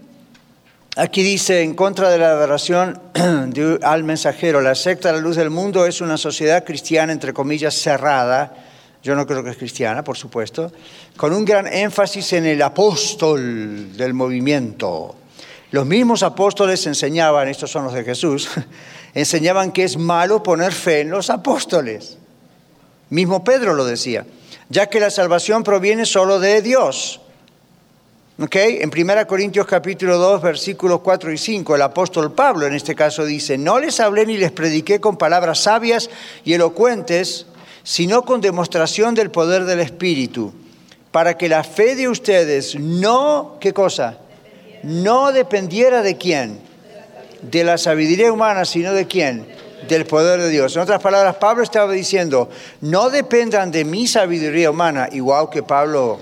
[0.96, 3.00] Aquí dice, en contra de la adoración
[3.82, 7.74] al mensajero, la secta de la luz del mundo es una sociedad cristiana, entre comillas,
[7.74, 8.54] cerrada.
[9.02, 10.70] Yo no creo que es cristiana, por supuesto,
[11.16, 15.16] con un gran énfasis en el apóstol del movimiento.
[15.70, 18.50] Los mismos apóstoles enseñaban, estos son los de Jesús,
[19.14, 22.18] enseñaban que es malo poner fe en los apóstoles.
[23.10, 24.24] Mismo Pedro lo decía,
[24.68, 27.20] ya que la salvación proviene solo de Dios.
[28.40, 28.56] ¿Ok?
[28.56, 33.26] En 1 Corintios capítulo 2, versículos 4 y 5, el apóstol Pablo en este caso
[33.26, 36.08] dice, no les hablé ni les prediqué con palabras sabias
[36.42, 37.46] y elocuentes,
[37.82, 40.54] sino con demostración del poder del Espíritu,
[41.10, 44.18] para que la fe de ustedes no, ¿qué cosa?
[44.82, 46.58] No dependiera de quién,
[47.42, 49.46] de la sabiduría humana, sino de quién,
[49.88, 50.74] del poder de Dios.
[50.76, 52.48] En otras palabras, Pablo estaba diciendo,
[52.80, 56.20] no dependan de mi sabiduría humana, igual que Pablo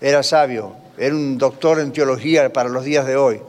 [0.00, 3.40] era sabio, era un doctor en teología para los días de hoy.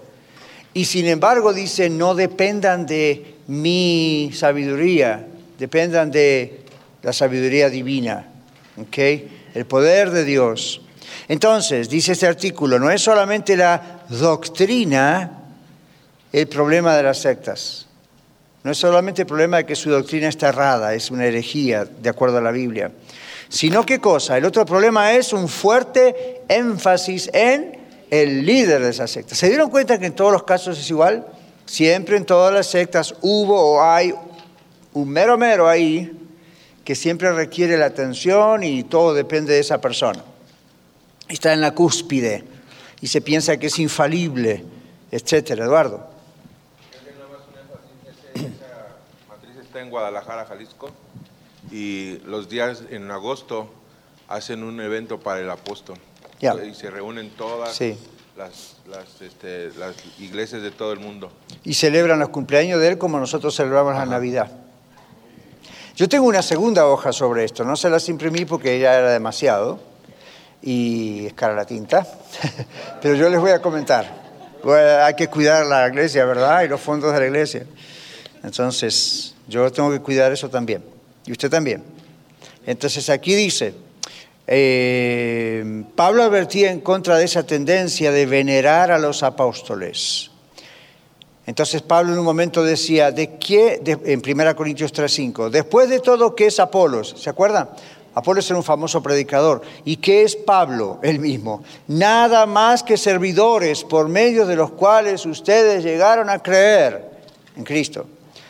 [0.73, 5.27] Y sin embargo dice, no dependan de mi sabiduría,
[5.59, 6.61] dependan de
[7.03, 8.27] la sabiduría divina,
[8.81, 8.97] ¿ok?
[9.53, 10.81] El poder de Dios.
[11.27, 15.42] Entonces, dice este artículo, no es solamente la doctrina
[16.33, 17.87] el problema de las sectas.
[18.63, 22.09] No es solamente el problema de que su doctrina está errada, es una herejía, de
[22.09, 22.91] acuerdo a la Biblia.
[23.49, 27.77] Sino qué cosa, el otro problema es un fuerte énfasis en
[28.09, 29.35] el líder de esa secta.
[29.35, 31.25] ¿Se dieron cuenta que en todos los casos es igual?
[31.65, 34.13] Siempre en todas las sectas hubo o hay
[34.93, 36.11] un mero mero ahí
[36.83, 40.23] que siempre requiere la atención y todo depende de esa persona.
[41.27, 42.43] Está en la cúspide
[43.01, 44.63] y se piensa que es infalible,
[45.11, 45.65] etcétera.
[45.65, 46.13] Eduardo.
[49.33, 50.89] Esa matriz está en Guadalajara, Jalisco,
[51.71, 53.69] y los días en agosto
[54.27, 55.97] hacen un evento para el apóstol.
[56.39, 56.53] Ya.
[56.63, 57.97] Y se reúnen todas Sí.
[58.37, 61.31] las, las, este, las iglesias de todo el mundo.
[61.63, 64.51] y celebran los cumpleaños de él como nosotros celebramos la Navidad.
[65.95, 69.79] Yo tengo una segunda hoja sobre esto, no se las imprimí porque ya era demasiado
[70.61, 72.07] y es cara la tinta,
[73.01, 74.23] pero yo les voy a comentar.
[74.63, 76.63] Bueno, hay que cuidar la iglesia, ¿verdad?
[76.63, 77.65] Y los fondos de la iglesia.
[78.43, 80.83] Entonces, yo tengo que cuidar eso también.
[81.25, 81.83] Y usted también.
[82.65, 83.73] Entonces, aquí dice,
[84.47, 90.31] eh, Pablo advertía en contra de esa tendencia de venerar a los apóstoles.
[91.45, 93.81] Entonces Pablo en un momento decía, ¿de qué?
[93.85, 97.15] en 1 Corintios 3:5, después de todo, ¿qué es Apolos?
[97.17, 97.69] ¿Se acuerdan?
[98.15, 99.61] Apolos era un famoso predicador.
[99.83, 100.99] ¿Y qué es Pablo?
[101.01, 101.63] Él mismo.
[101.87, 107.11] Nada más que servidores por medio de los cuales ustedes llegaron a creer
[107.57, 108.05] en Cristo,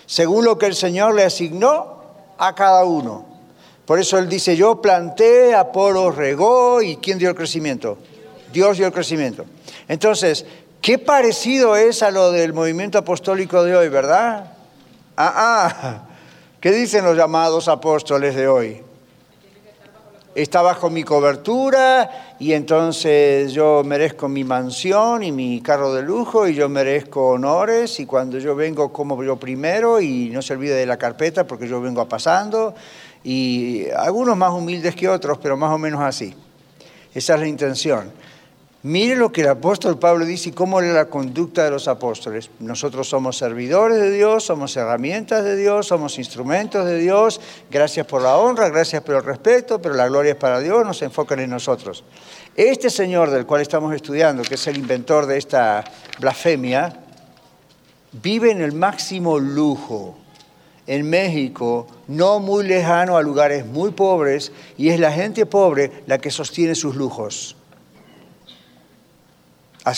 [0.06, 2.04] según lo que el Señor le asignó
[2.38, 3.26] a cada uno.
[3.86, 7.98] Por eso él dice, yo planté, Apolos regó, ¿y quién dio el crecimiento?
[8.52, 9.46] Dios dio el crecimiento.
[9.88, 10.46] Entonces,
[10.82, 14.54] qué parecido es a lo del movimiento apostólico de hoy, ¿verdad?
[15.18, 16.02] Ah, ah.
[16.62, 18.82] ¿Qué dicen los llamados apóstoles de hoy?
[20.36, 26.48] Está bajo mi cobertura y entonces yo merezco mi mansión y mi carro de lujo
[26.48, 30.74] y yo merezco honores y cuando yo vengo como yo primero y no se olvide
[30.74, 32.74] de la carpeta porque yo vengo pasando
[33.24, 36.34] y algunos más humildes que otros, pero más o menos así.
[37.14, 38.12] Esa es la intención.
[38.86, 42.50] Mire lo que el apóstol Pablo dice y cómo es la conducta de los apóstoles.
[42.60, 47.40] Nosotros somos servidores de Dios, somos herramientas de Dios, somos instrumentos de Dios.
[47.72, 51.02] Gracias por la honra, gracias por el respeto, pero la gloria es para Dios, nos
[51.02, 52.04] enfocan en nosotros.
[52.58, 55.86] Este señor del cual estamos estudiando, que es el inventor de esta
[56.20, 56.94] blasfemia,
[58.22, 60.18] vive en el máximo lujo
[60.88, 66.18] en México, no muy lejano a lugares muy pobres, y es la gente pobre la
[66.18, 67.56] que sostiene sus lujos.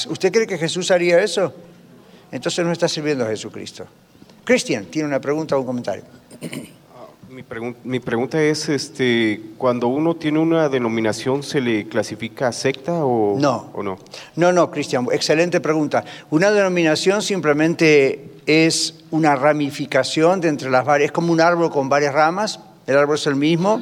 [0.10, 1.54] ¿Usted cree que Jesús haría eso?
[2.32, 3.86] Entonces no está sirviendo a Jesucristo.
[4.44, 6.04] Cristian, ¿tiene una pregunta o un comentario?
[7.30, 12.94] Mi, pregun- mi pregunta es, este, cuando uno tiene una denominación, ¿se le clasifica secta
[13.06, 13.72] o No.
[13.74, 13.98] o no?
[14.36, 16.04] No, no, Cristian, excelente pregunta.
[16.30, 21.90] Una denominación simplemente es una ramificación de entre las varias, es como un árbol con
[21.90, 23.82] varias ramas, el árbol es el mismo,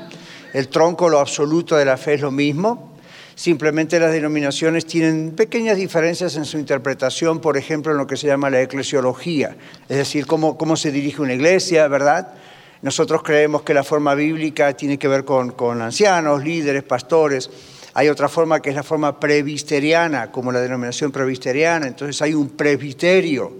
[0.54, 2.93] el tronco, lo absoluto de la fe es lo mismo.
[3.36, 8.28] Simplemente las denominaciones tienen pequeñas diferencias en su interpretación, por ejemplo, en lo que se
[8.28, 9.56] llama la eclesiología,
[9.90, 12.36] es decir, cómo, cómo se dirige una iglesia, ¿verdad?
[12.84, 17.50] Nosotros creemos que la forma bíblica tiene que ver con, con ancianos, líderes, pastores.
[17.94, 21.88] Hay otra forma que es la forma presbiteriana, como la denominación presbiteriana.
[21.88, 23.54] Entonces hay un presbiterio.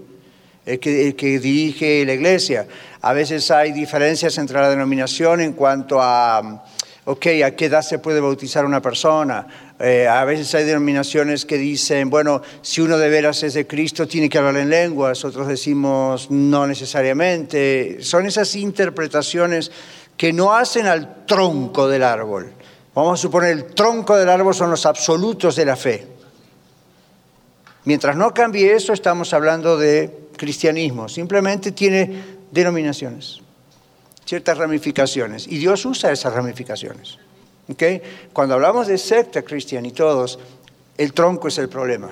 [0.66, 2.66] el que, el que dirige la iglesia.
[3.00, 6.64] A veces hay diferencias entre la denominación en cuanto a,
[7.04, 9.46] ok, a qué edad se puede bautizar una persona.
[9.78, 14.06] Eh, a veces hay denominaciones que dicen, bueno, si uno de veras es de Cristo,
[14.06, 15.24] tiene que hablar en lenguas.
[15.24, 17.98] Otros decimos, no necesariamente.
[18.00, 19.70] Son esas interpretaciones
[20.16, 22.52] que no hacen al tronco del árbol.
[22.94, 26.06] Vamos a suponer, el tronco del árbol son los absolutos de la fe.
[27.84, 31.08] Mientras no cambie eso, estamos hablando de cristianismo.
[31.08, 33.40] Simplemente tiene denominaciones,
[34.24, 35.46] ciertas ramificaciones.
[35.48, 37.18] Y Dios usa esas ramificaciones.
[37.68, 38.02] ¿okay?
[38.32, 40.38] Cuando hablamos de secta cristiana y todos,
[40.96, 42.10] el tronco es el problema.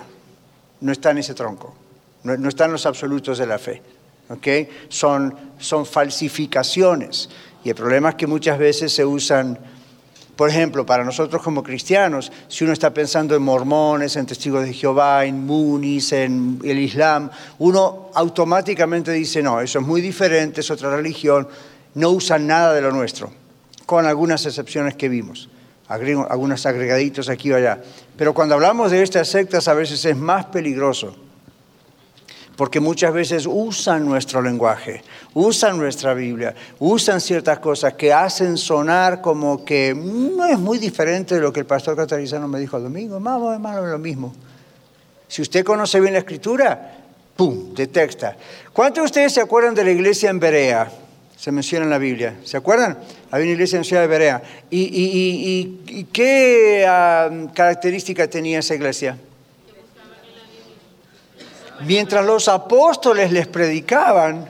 [0.81, 1.75] No está en ese tronco.
[2.25, 3.83] No, no están los absolutos de la fe.
[4.33, 4.68] ¿okay?
[4.88, 5.35] Son,
[5.85, 7.29] falsificaciones.
[7.64, 9.59] Y el problema es que muchas veces se usan,
[10.35, 14.72] por ejemplo, para nosotros como cristianos, si uno está pensando en mormones, en testigos de
[14.72, 20.70] Jehová, en munis, en el Islam, uno automáticamente dice, no, eso es muy diferente, es
[20.70, 21.46] otra religión,
[21.94, 23.33] no usan nada de lo nuestro,
[23.87, 25.48] con algunas excepciones que vimos,
[25.88, 27.83] algunos agregaditos aquí o allá.
[28.16, 31.16] Pero cuando hablamos de estas sectas a veces es más peligroso
[32.57, 35.02] porque muchas veces usan nuestro lenguaje,
[35.35, 41.35] usan nuestra Biblia, usan ciertas cosas que hacen sonar como que no es muy diferente
[41.35, 44.35] de lo que el pastor catarizano me dijo el domingo, más o menos lo mismo.
[45.28, 46.98] Si usted conoce bien la escritura,
[47.35, 48.37] ¡pum!, detecta.
[48.72, 50.92] ¿Cuántos de ustedes se acuerdan de la iglesia en Berea?
[51.42, 52.37] Se menciona en la Biblia.
[52.44, 52.96] ¿Se acuerdan?
[53.33, 54.40] Había una iglesia en Ciudad de Berea.
[54.70, 59.18] ¿Y, qué uh, característica tenía esa iglesia?
[61.85, 64.48] mientras los apóstoles les predicaban,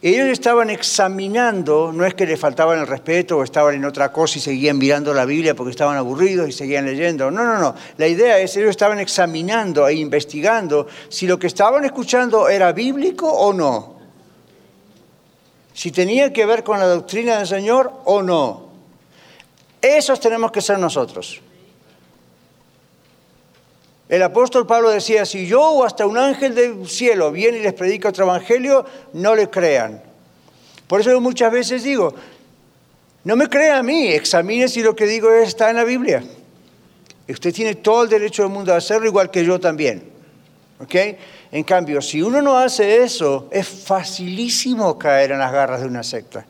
[0.00, 4.38] ellos estaban examinando, no es que les faltaban el respeto o estaban en otra cosa
[4.38, 7.32] y seguían mirando la Biblia porque estaban aburridos y seguían leyendo.
[7.32, 7.74] No, no, no.
[7.96, 13.28] La idea es, ellos estaban examinando e investigando si lo que estaban escuchando era bíblico
[13.28, 13.99] o no.
[15.80, 18.68] Si tenía que ver con la doctrina del Señor o no.
[19.80, 21.40] Esos tenemos que ser nosotros.
[24.06, 27.72] El apóstol Pablo decía, si yo o hasta un ángel del cielo viene y les
[27.72, 30.02] predica otro evangelio, no le crean.
[30.86, 32.14] Por eso yo muchas veces digo,
[33.24, 36.22] no me crea a mí, examine si lo que digo está en la Biblia.
[37.26, 40.02] Usted tiene todo el derecho del mundo a hacerlo, igual que yo también.
[40.78, 40.94] ¿Ok?
[41.52, 46.02] En cambio, si uno no hace eso, es facilísimo caer en las garras de una
[46.02, 46.46] secta.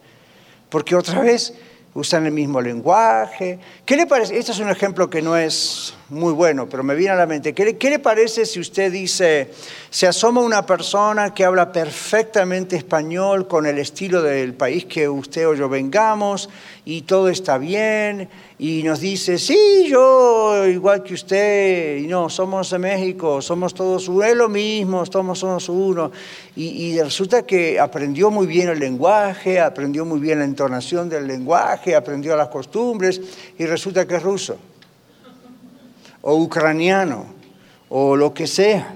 [0.68, 1.54] Porque otra vez
[1.94, 3.58] usan el mismo lenguaje.
[3.84, 4.38] ¿Qué le parece?
[4.38, 7.54] Este es un ejemplo que no es muy bueno, pero me viene a la mente.
[7.54, 9.50] ¿Qué le, ¿Qué le, parece si usted dice,
[9.90, 15.46] se asoma una persona que habla perfectamente español con el estilo del país que usted
[15.46, 16.50] o yo vengamos
[16.84, 22.70] y todo está bien y nos dice, sí, yo igual que usted, y no, somos
[22.70, 26.10] de México, somos todos es lo mismo, somos, somos uno.
[26.56, 31.26] Y, y resulta que aprendió muy bien el lenguaje, aprendió muy bien la entonación del
[31.28, 33.20] lenguaje, aprendió las costumbres
[33.56, 34.58] y resulta que es ruso
[36.22, 37.26] o ucraniano
[37.88, 38.94] o lo que sea,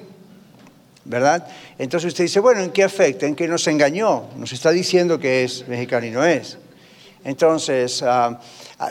[1.05, 1.47] ¿verdad?
[1.79, 3.27] Entonces usted dice, bueno, ¿en qué afecta?
[3.27, 4.25] ¿En qué nos engañó?
[4.37, 6.59] Nos está diciendo que es mexicano y no es.
[7.25, 8.37] Entonces, uh,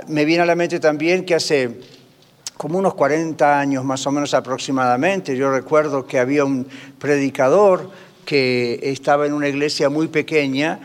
[0.07, 1.79] me viene a la mente también que hace
[2.57, 6.67] como unos 40 años más o menos aproximadamente, yo recuerdo que había un
[6.99, 7.89] predicador
[8.25, 10.79] que estaba en una iglesia muy pequeña,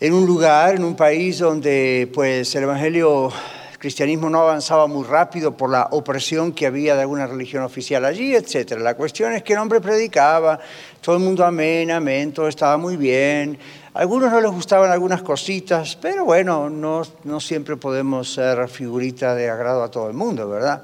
[0.00, 3.55] en un lugar, en un país donde pues el Evangelio el
[3.86, 8.34] cristianismo no avanzaba muy rápido por la opresión que había de alguna religión oficial allí,
[8.34, 8.72] etc.
[8.80, 10.58] La cuestión es que el hombre predicaba,
[11.00, 13.56] todo el mundo amén, amén, todo estaba muy bien.
[13.94, 17.04] A algunos no les gustaban algunas cositas, pero bueno, no,
[17.38, 20.82] siempre podemos ser figurita de agrado a todo el mundo, ¿verdad?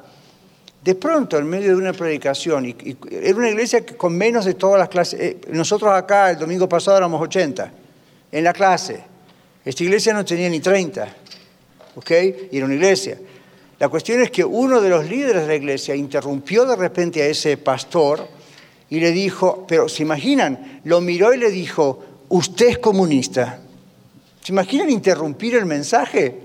[0.80, 4.54] De pronto, en medio de una predicación, y era una iglesia que con menos de
[4.54, 7.68] todas las clases, eh, nosotros acá el domingo pasado éramos 80
[8.30, 9.02] en la clase,
[9.64, 11.21] esta iglesia no tenía ni 30.
[11.96, 12.10] ¿Ok?
[12.50, 13.18] Y una iglesia.
[13.78, 17.26] La cuestión es que uno de los líderes de la iglesia interrumpió de repente a
[17.26, 18.28] ese pastor
[18.88, 23.58] y le dijo, pero se imaginan, lo miró y le dijo, usted es comunista.
[24.42, 26.40] ¿Se imaginan interrumpir el mensaje?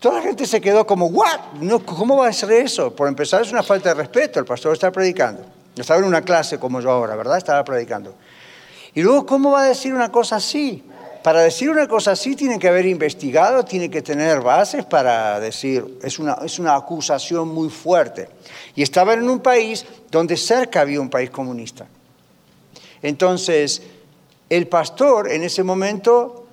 [0.00, 1.54] Toda la gente se quedó como, ¿what?
[1.60, 2.94] No, ¿Cómo va a ser eso?
[2.94, 4.38] Por empezar, es una falta de respeto.
[4.38, 5.44] El pastor está predicando.
[5.76, 7.38] Estaba en una clase como yo ahora, ¿verdad?
[7.38, 8.14] Estaba predicando.
[8.94, 10.84] Y luego, ¿cómo va a decir una cosa así?
[11.24, 15.98] Para decir una cosa así tiene que haber investigado, tiene que tener bases para decir,
[16.02, 18.28] es una, es una acusación muy fuerte.
[18.74, 21.86] Y estaban en un país donde cerca había un país comunista.
[23.00, 23.80] Entonces,
[24.50, 26.44] el pastor en ese momento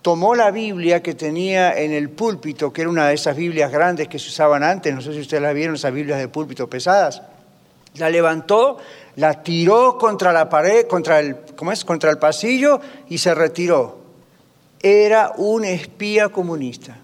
[0.00, 4.06] tomó la Biblia que tenía en el púlpito, que era una de esas Biblias grandes
[4.06, 7.20] que se usaban antes, no sé si ustedes la vieron, esas Biblias de púlpito pesadas,
[7.96, 8.78] la levantó,
[9.16, 11.84] la tiró contra la pared, contra el, ¿cómo es?
[11.84, 13.99] contra el pasillo y se retiró.
[14.82, 16.96] Era un espía comunista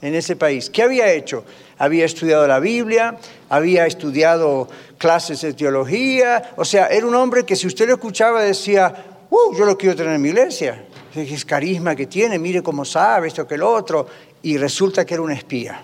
[0.00, 0.70] en ese país.
[0.70, 1.44] ¿Qué había hecho?
[1.78, 3.16] Había estudiado la Biblia,
[3.48, 8.42] había estudiado clases de teología, o sea, era un hombre que si usted lo escuchaba
[8.42, 8.92] decía,
[9.30, 10.84] uh, yo lo quiero tener en mi iglesia,
[11.14, 14.06] es carisma que tiene, mire cómo sabe esto que lo otro,
[14.42, 15.82] y resulta que era un espía.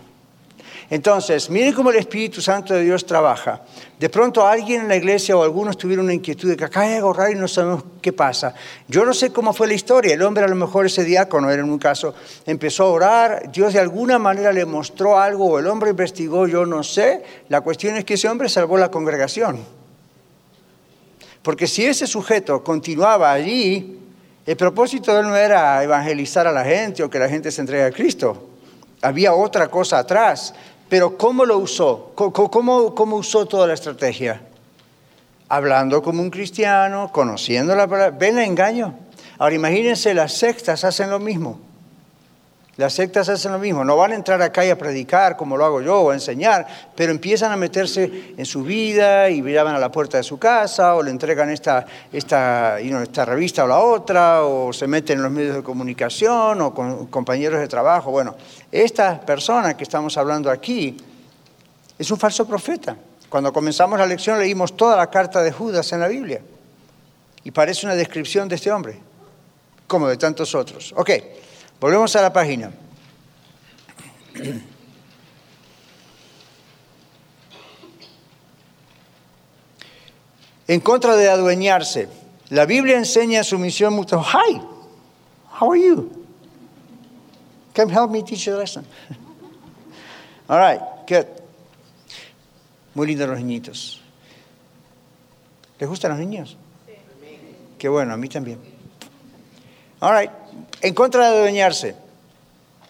[0.91, 3.63] Entonces, miren cómo el Espíritu Santo de Dios trabaja.
[3.99, 7.13] De pronto alguien en la iglesia o algunos tuvieron una inquietud de que hay algo
[7.13, 8.55] raro y no sabemos qué pasa.
[8.87, 10.15] Yo no sé cómo fue la historia.
[10.15, 12.15] El hombre a lo mejor ese diácono era en un caso,
[12.45, 16.67] empezó a orar, Dios de alguna manera le mostró algo o el hombre investigó, yo
[16.67, 17.23] no sé.
[17.49, 19.61] La cuestión es que ese hombre salvó la congregación.
[21.43, 24.01] Porque si ese sujeto continuaba allí,
[24.47, 27.63] el propósito de él no era evangelizar a la gente o que la gente se
[27.63, 28.51] entregue a Cristo.
[29.01, 30.55] Había otra cosa atrás.
[30.89, 32.13] Pero ¿cómo lo usó?
[32.15, 34.43] ¿Cómo, cómo, usó toda la estrategia?
[35.49, 38.17] Hablando como un cristiano, conociendo la palabra.
[38.17, 38.95] ¿Ven el engaño?
[39.39, 41.61] Ahora imagínense, las sectas hacen lo mismo.
[42.77, 45.65] Las sectas hacen lo mismo, no van a entrar acá y a predicar como lo
[45.65, 46.67] hago yo o a enseñar,
[46.97, 50.97] pero empiezan a meterse en su vida y llaman a la puerta de su casa
[50.97, 55.31] o le entregan esta, esta, esta revista o la otra o se meten en los
[55.31, 58.11] medios de comunicación o con compañeros de trabajo.
[58.11, 58.35] Bueno,
[58.73, 60.97] esta persona que estamos hablando aquí
[61.97, 62.97] es un falso profeta.
[63.29, 66.41] Cuando comenzamos la lección leímos toda la carta de Judas en la Biblia
[67.45, 68.99] y parece una descripción de este hombre,
[69.87, 70.93] como de tantos otros.
[70.97, 71.11] Ok.
[71.81, 72.73] Volvemos a la página.
[80.67, 82.09] En contra de adueñarse,
[82.51, 84.23] la Biblia enseña sumisión mutua.
[84.23, 84.61] Hi,
[85.61, 86.11] how are you?
[87.75, 88.87] Come help me teach you a lesson.
[90.49, 91.27] All right, good.
[92.95, 94.01] Muy lindos los niñitos.
[95.79, 96.57] ¿Les gustan los niños?
[97.79, 98.59] Qué bueno, a mí también.
[100.01, 100.44] All right
[100.81, 101.95] en contra de adueñarse.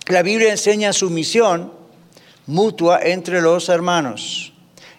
[0.09, 1.73] La Biblia enseña sumisión
[2.47, 4.53] mutua entre los hermanos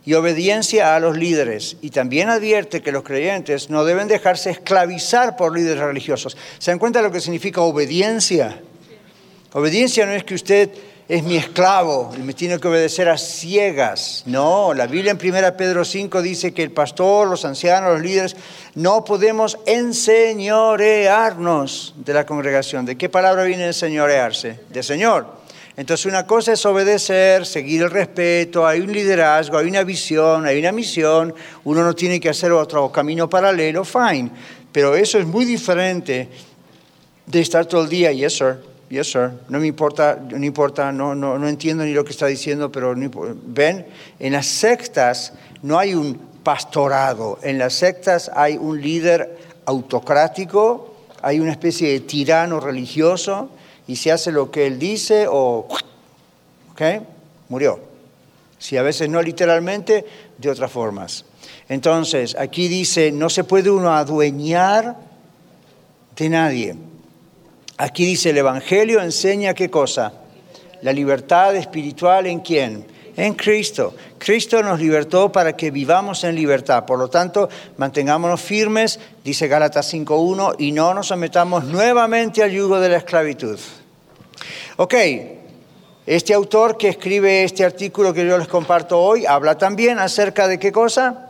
[0.05, 1.77] y obediencia a los líderes.
[1.81, 6.37] Y también advierte que los creyentes no deben dejarse esclavizar por líderes religiosos.
[6.59, 8.61] ¿Se dan cuenta lo que significa obediencia?
[9.53, 10.69] Obediencia no es que usted
[11.07, 14.23] es mi esclavo y me tiene que obedecer a ciegas.
[14.25, 18.35] No, la Biblia en 1 Pedro 5 dice que el pastor, los ancianos, los líderes,
[18.73, 22.85] no podemos enseñorearnos de la congregación.
[22.85, 24.61] ¿De qué palabra viene enseñorearse?
[24.69, 25.45] De Señor.
[25.77, 30.57] Entonces una cosa es obedecer, seguir el respeto, hay un liderazgo, hay una visión, hay
[30.57, 31.35] una misión,
[31.65, 34.31] uno no tiene que hacer otro camino paralelo, fine.
[34.71, 36.29] Pero eso es muy diferente
[37.25, 38.59] de estar todo el día, yes sir,
[38.95, 39.31] Yes, sir.
[39.49, 42.95] No me importa, no importa, no, no, no entiendo ni lo que está diciendo, pero
[42.95, 43.85] ven,
[44.19, 51.41] en las sectas no hay un pastorado, en las sectas hay un líder autocrático, hay
[51.41, 53.49] una especie de tirano religioso
[53.85, 55.67] y se hace lo que él dice o,
[56.71, 56.81] ¿ok?
[57.49, 57.81] Murió.
[58.57, 60.05] Si a veces no literalmente,
[60.37, 61.25] de otras formas.
[61.67, 64.95] Entonces, aquí dice, no se puede uno adueñar
[66.15, 66.77] de nadie.
[67.77, 70.13] Aquí dice el Evangelio enseña qué cosa?
[70.81, 72.87] La libertad espiritual en quién?
[73.17, 73.93] En Cristo.
[74.17, 76.85] Cristo nos libertó para que vivamos en libertad.
[76.85, 82.79] Por lo tanto, mantengámonos firmes, dice Gálatas 5.1, y no nos sometamos nuevamente al yugo
[82.79, 83.59] de la esclavitud.
[84.77, 84.93] Ok,
[86.05, 90.59] este autor que escribe este artículo que yo les comparto hoy habla también acerca de
[90.59, 91.29] qué cosa?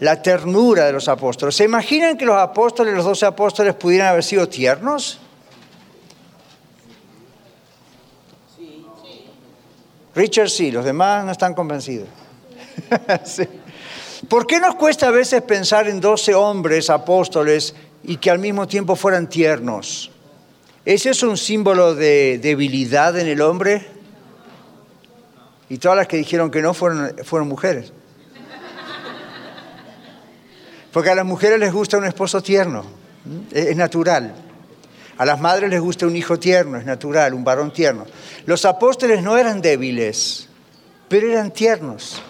[0.00, 1.54] La ternura de los apóstoles.
[1.54, 5.20] ¿Se imaginan que los apóstoles, los doce apóstoles, pudieran haber sido tiernos?
[10.14, 12.08] Richard sí, los demás no están convencidos.
[14.28, 18.66] ¿Por qué nos cuesta a veces pensar en doce hombres apóstoles y que al mismo
[18.66, 20.10] tiempo fueran tiernos?
[20.84, 23.86] ¿Ese es un símbolo de debilidad en el hombre?
[25.68, 27.92] Y todas las que dijeron que no fueron, fueron mujeres.
[30.92, 32.84] Porque a las mujeres les gusta un esposo tierno,
[33.50, 34.43] es natural.
[35.16, 38.06] A las madres les gusta un hijo tierno, es natural, un varón tierno.
[38.46, 40.48] Los apóstoles no eran débiles,
[41.08, 42.20] pero eran tiernos.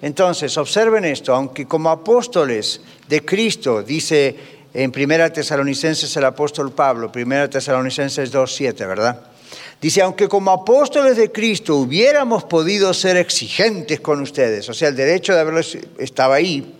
[0.00, 4.36] Entonces, observen esto, aunque como apóstoles de Cristo, dice
[4.72, 9.20] en 1 Tesalonicenses el apóstol Pablo, 1 Tesalonicenses 2.7, ¿verdad?
[9.80, 14.96] Dice, aunque como apóstoles de Cristo hubiéramos podido ser exigentes con ustedes, o sea, el
[14.96, 16.74] derecho de haberlos estaba ahí,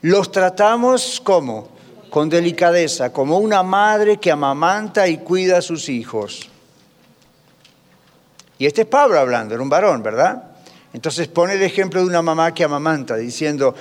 [0.00, 1.71] los tratamos como
[2.12, 6.46] con delicadeza, como una madre que amamanta y cuida a sus hijos.
[8.58, 10.42] Y este es Pablo hablando, era un varón, ¿verdad?
[10.92, 13.74] Entonces pone el ejemplo de una mamá que amamanta, diciendo,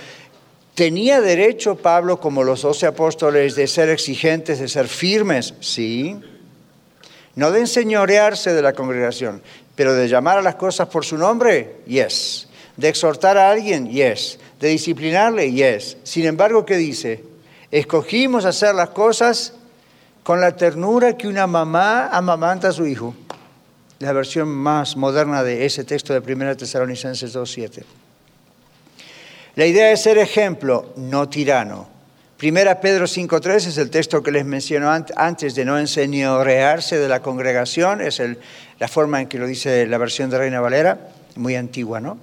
[0.75, 5.53] ¿tenía derecho Pablo, como los doce apóstoles, de ser exigentes, de ser firmes?
[5.59, 6.17] Sí.
[7.35, 9.41] No de enseñorearse de la congregación,
[9.75, 12.47] pero de llamar a las cosas por su nombre, yes.
[12.77, 14.39] De exhortar a alguien, yes.
[14.57, 15.97] De disciplinarle, yes.
[16.03, 17.30] Sin embargo, ¿qué dice?
[17.71, 19.53] Escogimos hacer las cosas
[20.23, 23.15] con la ternura que una mamá amamanta a su hijo
[24.01, 27.83] la versión más moderna de ese texto de 1 Tesalonicenses 2.7.
[29.55, 31.87] La idea es ser ejemplo, no tirano.
[32.37, 37.21] Primera Pedro 5.3 es el texto que les mencionó antes de no enseñorearse de la
[37.21, 38.19] congregación, es
[38.79, 42.17] la forma en que lo dice la versión de Reina Valera, muy antigua, ¿no?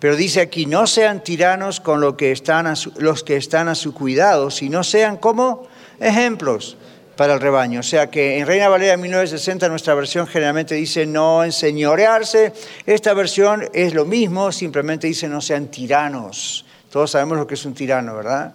[0.00, 3.94] Pero dice aquí, no sean tiranos con lo que están los que están a su
[3.94, 5.68] cuidado, sino sean como
[6.00, 6.78] ejemplos
[7.16, 7.80] para el rebaño.
[7.80, 12.54] O sea que en Reina Valera 1960 nuestra versión generalmente dice no enseñorearse.
[12.86, 16.64] Esta versión es lo mismo, simplemente dice no sean tiranos.
[16.90, 18.54] Todos sabemos lo que es un tirano, ¿verdad?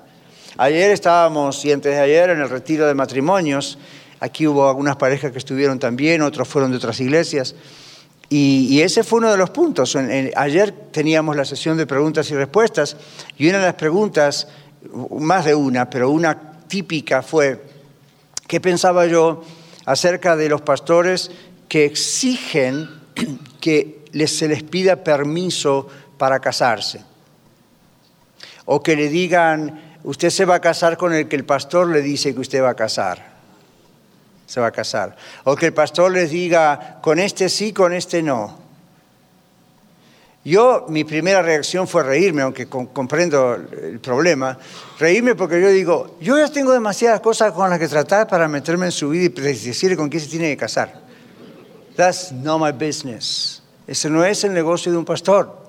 [0.58, 3.78] Ayer estábamos, y antes de ayer, en el retiro de matrimonios.
[4.20, 7.54] Aquí hubo algunas parejas que estuvieron también, otros fueron de otras iglesias.
[8.30, 9.96] Y, ese fue uno de los puntos.
[10.36, 12.98] ayer teníamos la sesión de preguntas y respuestas
[13.38, 14.48] y una de las preguntas,
[15.20, 17.62] más de una, pero una típica fue,
[18.48, 19.44] ¿Qué pensaba yo
[19.86, 21.32] acerca de los pastores
[21.68, 22.90] que exigen
[23.60, 27.02] que se les pida permiso para casarse?
[28.66, 32.02] O que le digan, usted se va a casar con el que el pastor le
[32.02, 33.35] dice que usted va a casar.
[34.46, 35.16] Se va a casar.
[35.44, 38.66] O que el pastor les diga, con este sí, con este no.
[40.46, 44.56] Yo, mi primera reacción fue reírme, aunque comprendo el problema.
[45.00, 48.86] Reírme porque yo digo, yo ya tengo demasiadas cosas con las que tratar para meterme
[48.86, 51.02] en su vida y decirle con quién se tiene que casar.
[51.96, 53.64] That's not my business.
[53.88, 55.65] Ese no es el negocio de un pastor.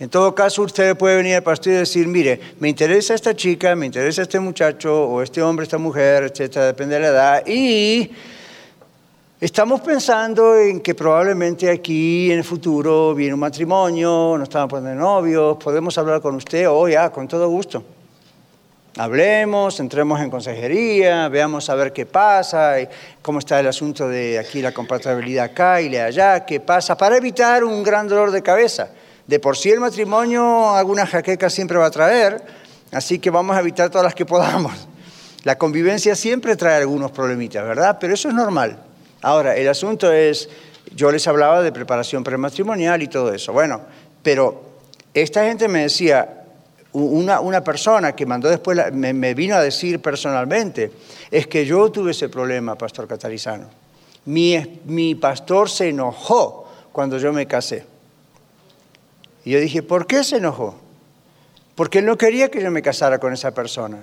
[0.00, 3.76] En todo caso, usted puede venir al pastor y decir, mire, me interesa esta chica,
[3.76, 8.10] me interesa este muchacho, o este hombre, esta mujer, etcétera, depende de la edad, y
[9.40, 15.00] Estamos pensando en que probablemente aquí en el futuro viene un matrimonio, nos estamos poniendo
[15.00, 17.82] novios, podemos hablar con usted o ya, con todo gusto.
[18.98, 22.74] Hablemos, entremos en consejería, veamos a ver qué pasa,
[23.22, 27.16] cómo está el asunto de aquí la compatibilidad acá y de allá, qué pasa, para
[27.16, 28.90] evitar un gran dolor de cabeza.
[29.30, 32.42] De por sí el matrimonio alguna jaqueca siempre va a traer,
[32.90, 34.72] así que vamos a evitar todas las que podamos.
[35.44, 37.96] La convivencia siempre trae algunos problemitas, ¿verdad?
[38.00, 38.82] Pero eso es normal.
[39.22, 40.48] Ahora, el asunto es,
[40.96, 43.52] yo les hablaba de preparación prematrimonial y todo eso.
[43.52, 43.82] Bueno,
[44.24, 44.62] pero
[45.14, 46.46] esta gente me decía,
[46.92, 50.90] una, persona que mandó después, me, vino a decir personalmente,
[51.30, 53.68] es que yo tuve ese problema, pastor Catarizano.
[54.24, 57.89] Mi, mi pastor se enojó cuando yo me casé.
[59.44, 60.78] Y yo dije, ¿por qué se enojó?
[61.74, 63.98] Porque él no quería que yo me casara con esa persona.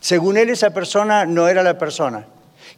[0.00, 2.26] Según él, esa persona no era la persona.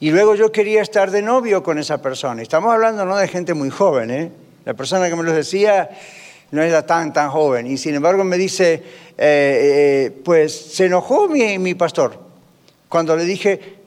[0.00, 2.42] Y luego yo quería estar de novio con esa persona.
[2.42, 4.32] Estamos hablando no de gente muy joven, ¿eh?
[4.64, 5.90] La persona que me lo decía
[6.50, 7.66] no era tan, tan joven.
[7.66, 8.82] Y sin embargo me dice, eh,
[9.18, 12.28] eh, pues se enojó mi, mi pastor
[12.88, 13.77] cuando le dije,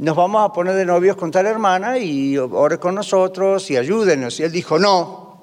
[0.00, 4.40] nos vamos a poner de novios con tal hermana y ore con nosotros y ayúdenos.
[4.40, 5.38] Y él dijo, no,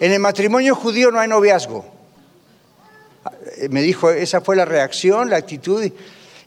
[0.00, 1.84] en el matrimonio judío no hay noviazgo.
[3.68, 5.84] Me dijo, esa fue la reacción, la actitud.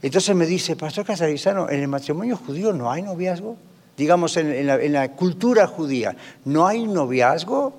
[0.01, 3.55] Entonces me dice, Pastor Casarizano, ¿en el matrimonio judío no hay noviazgo?
[3.95, 7.71] Digamos, en, la, cultura judía, ¿no hay noviazgo?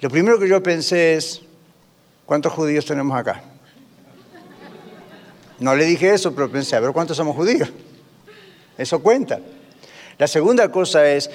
[0.00, 1.40] Lo primero que yo pensé es,
[2.26, 3.42] ¿cuántos judíos tenemos acá?
[5.60, 7.70] No le dije eso, pero pensé, a ver cuántos somos judíos.
[8.76, 9.40] Eso cuenta.
[10.18, 11.30] La segunda cosa es,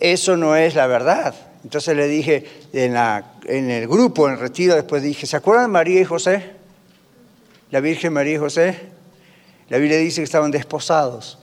[0.00, 1.34] eso no es la verdad.
[1.64, 2.96] Entonces le dije en,
[3.70, 6.52] el grupo, en el retiro, después dije, ¿se acuerdan de María y José?
[7.70, 8.78] La Virgen María y José.
[9.68, 11.38] La Biblia dice que estaban desposados.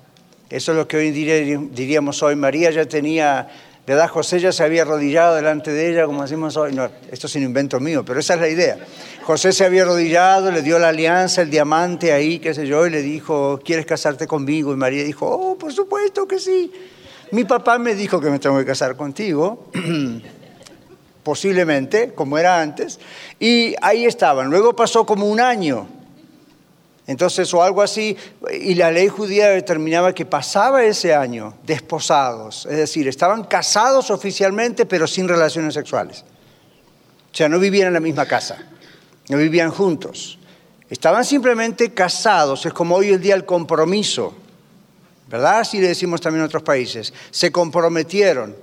[0.49, 2.35] Eso es lo que hoy diríamos hoy.
[2.35, 3.49] María ya tenía,
[3.85, 4.09] ¿verdad?
[4.09, 6.73] José ya se había arrodillado delante de ella, como decimos hoy.
[6.73, 8.77] No, esto es un invento mío, pero esa es la idea.
[9.23, 12.89] José se había arrodillado, le dio la alianza, el diamante ahí, qué sé yo, y
[12.89, 14.73] le dijo, ¿quieres casarte conmigo?
[14.73, 16.71] Y María dijo, oh, por supuesto que sí.
[17.31, 19.67] Mi papá me dijo que me tengo que casar contigo,
[21.23, 22.99] posiblemente, como era antes,
[23.39, 24.49] y ahí estaban.
[24.49, 25.87] Luego pasó como un año.
[27.05, 28.15] Entonces, o algo así,
[28.51, 34.85] y la ley judía determinaba que pasaba ese año desposados, es decir, estaban casados oficialmente,
[34.85, 36.23] pero sin relaciones sexuales.
[37.31, 38.57] O sea, no vivían en la misma casa,
[39.27, 40.39] no vivían juntos.
[40.89, 44.35] Estaban simplemente casados, es como hoy el día el compromiso.
[45.33, 45.61] ¿verdad?
[45.61, 47.11] Así le decimos también en otros países.
[47.31, 48.55] Se comprometieron.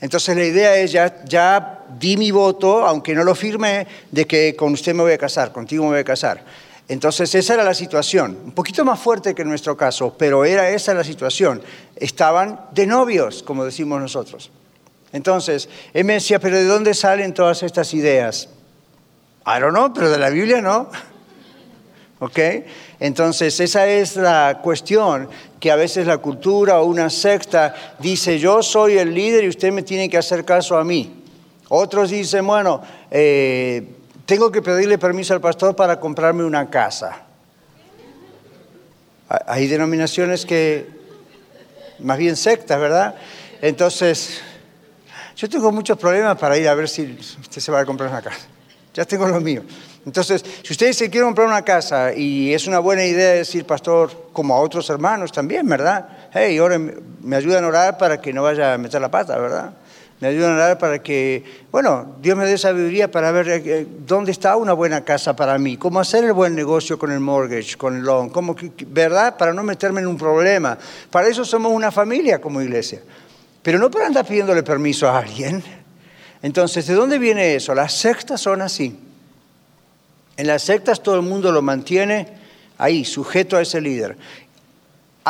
[0.00, 4.56] Entonces la idea es, ya, ya di mi voto, aunque no lo firme, de que
[4.56, 6.42] con usted me voy a casar, contigo me voy a casar.
[6.88, 10.70] Entonces esa era la situación, un poquito más fuerte que en nuestro caso, pero era
[10.70, 11.62] esa la situación.
[11.96, 14.50] Estaban de novios, como decimos nosotros.
[15.12, 18.48] Entonces, él me decía, pero ¿de dónde salen todas estas ideas?
[19.46, 20.88] I don't know, pero de la Biblia no.
[22.20, 22.38] ¿Ok?
[23.00, 25.28] Entonces, esa es la cuestión
[25.60, 29.72] que a veces la cultura o una secta dice, yo soy el líder y usted
[29.72, 31.22] me tiene que hacer caso a mí.
[31.68, 33.97] Otros dicen, bueno, eh,
[34.28, 37.22] tengo que pedirle permiso al pastor para comprarme una casa.
[39.46, 40.86] Hay denominaciones que,
[42.00, 43.14] más bien sectas, ¿verdad?
[43.62, 44.42] Entonces,
[45.34, 48.20] yo tengo muchos problemas para ir a ver si usted se va a comprar una
[48.20, 48.46] casa.
[48.92, 49.62] Ya tengo lo mío.
[50.04, 54.28] Entonces, si usted se quiere comprar una casa y es una buena idea decir, pastor,
[54.34, 56.06] como a otros hermanos también, ¿verdad?
[56.34, 59.72] Hey, oren, me ayudan a orar para que no vaya a meter la pata, ¿verdad?
[60.20, 64.32] Me ayudan a orar para que, bueno, Dios me dé sabiduría para ver eh, dónde
[64.32, 67.96] está una buena casa para mí, cómo hacer el buen negocio con el mortgage, con
[67.96, 68.32] el loan,
[68.88, 69.36] ¿verdad?
[69.36, 70.76] Para no meterme en un problema.
[71.10, 73.00] Para eso somos una familia como iglesia.
[73.62, 75.62] Pero no para andar pidiéndole permiso a alguien.
[76.42, 77.74] Entonces, ¿de dónde viene eso?
[77.74, 78.98] Las sectas son así.
[80.36, 82.28] En las sectas todo el mundo lo mantiene
[82.78, 84.16] ahí, sujeto a ese líder.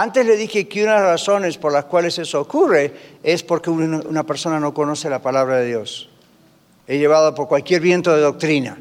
[0.01, 3.69] Antes le dije que una de las razones por las cuales eso ocurre es porque
[3.69, 6.09] una persona no conoce la palabra de Dios.
[6.87, 8.79] Es llevado por cualquier viento de doctrina.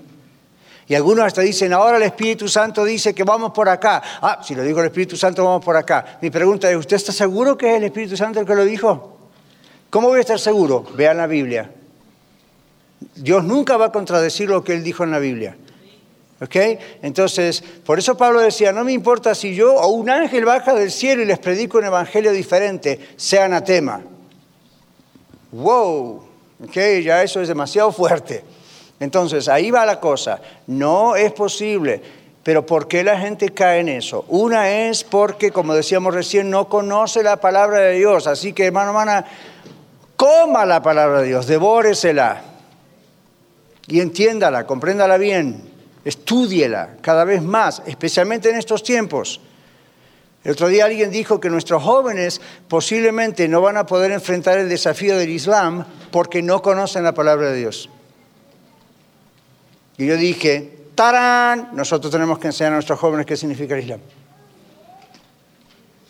[0.88, 4.00] Y algunos hasta dicen, ahora el Espíritu Santo dice que vamos por acá.
[4.22, 6.20] Ah, si lo dijo el Espíritu Santo, vamos por acá.
[6.22, 9.18] Mi pregunta es, ¿usted está seguro que es el Espíritu Santo el que lo dijo?
[9.90, 10.86] ¿Cómo voy a estar seguro?
[10.96, 11.72] Vean la Biblia.
[13.16, 15.58] Dios nunca va a contradecir lo que Él dijo en la Biblia.
[16.40, 16.56] ¿Ok?
[17.02, 20.92] Entonces, por eso Pablo decía, no me importa si yo o un ángel baja del
[20.92, 24.02] cielo y les predico un evangelio diferente, sea anatema.
[25.52, 26.24] Wow,
[26.64, 26.78] ¿ok?
[27.04, 28.44] Ya eso es demasiado fuerte.
[29.00, 30.40] Entonces, ahí va la cosa.
[30.68, 32.02] No es posible.
[32.44, 34.24] Pero ¿por qué la gente cae en eso?
[34.30, 38.26] Una es porque, como decíamos recién, no conoce la palabra de Dios.
[38.28, 39.26] Así que, hermano, hermana,
[40.16, 42.42] coma la palabra de Dios, devóresela
[43.88, 45.77] y entiéndala, compréndala bien.
[46.06, 49.42] Estúdiela cada vez más, especialmente en estos tiempos.
[50.44, 54.70] El otro día alguien dijo que nuestros jóvenes posiblemente no van a poder enfrentar el
[54.70, 57.90] desafío del Islam porque no conocen la palabra de Dios.
[59.98, 61.72] Y yo dije, ¡tarán!
[61.74, 64.00] Nosotros tenemos que enseñar a nuestros jóvenes qué significa el Islam.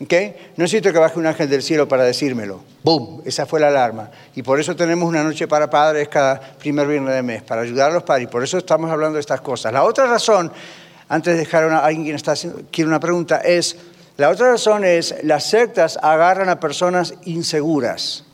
[0.00, 0.52] ¿Okay?
[0.56, 2.60] No necesito que baje un ángel del cielo para decírmelo.
[2.84, 3.20] ¡Bum!
[3.24, 4.10] Esa fue la alarma.
[4.36, 7.90] Y por eso tenemos una noche para padres cada primer viernes de mes, para ayudar
[7.90, 8.28] a los padres.
[8.28, 9.72] Y por eso estamos hablando de estas cosas.
[9.72, 10.52] La otra razón,
[11.08, 13.76] antes de dejar a alguien que está haciendo, quiere una pregunta, es,
[14.16, 18.24] la otra razón es, las sectas agarran a personas inseguras,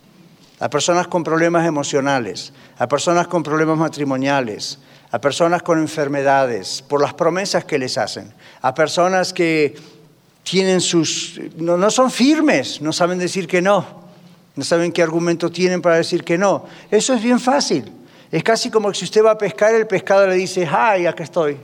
[0.59, 4.77] a personas con problemas emocionales, a personas con problemas matrimoniales,
[5.09, 9.75] a personas con enfermedades, por las promesas que les hacen, a personas que
[10.45, 13.83] tienen sus, no, no, son firmes, no saben decir que no,
[14.55, 16.65] no saben qué argumento tienen para decir que no.
[16.91, 17.91] Eso es bien fácil.
[18.31, 21.57] Es casi como si usted va a pescar, el pescado le dice, ¡ay, acá estoy!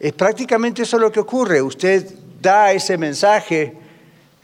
[0.00, 1.60] Es prácticamente eso lo que ocurre.
[1.60, 3.76] Usted da ese mensaje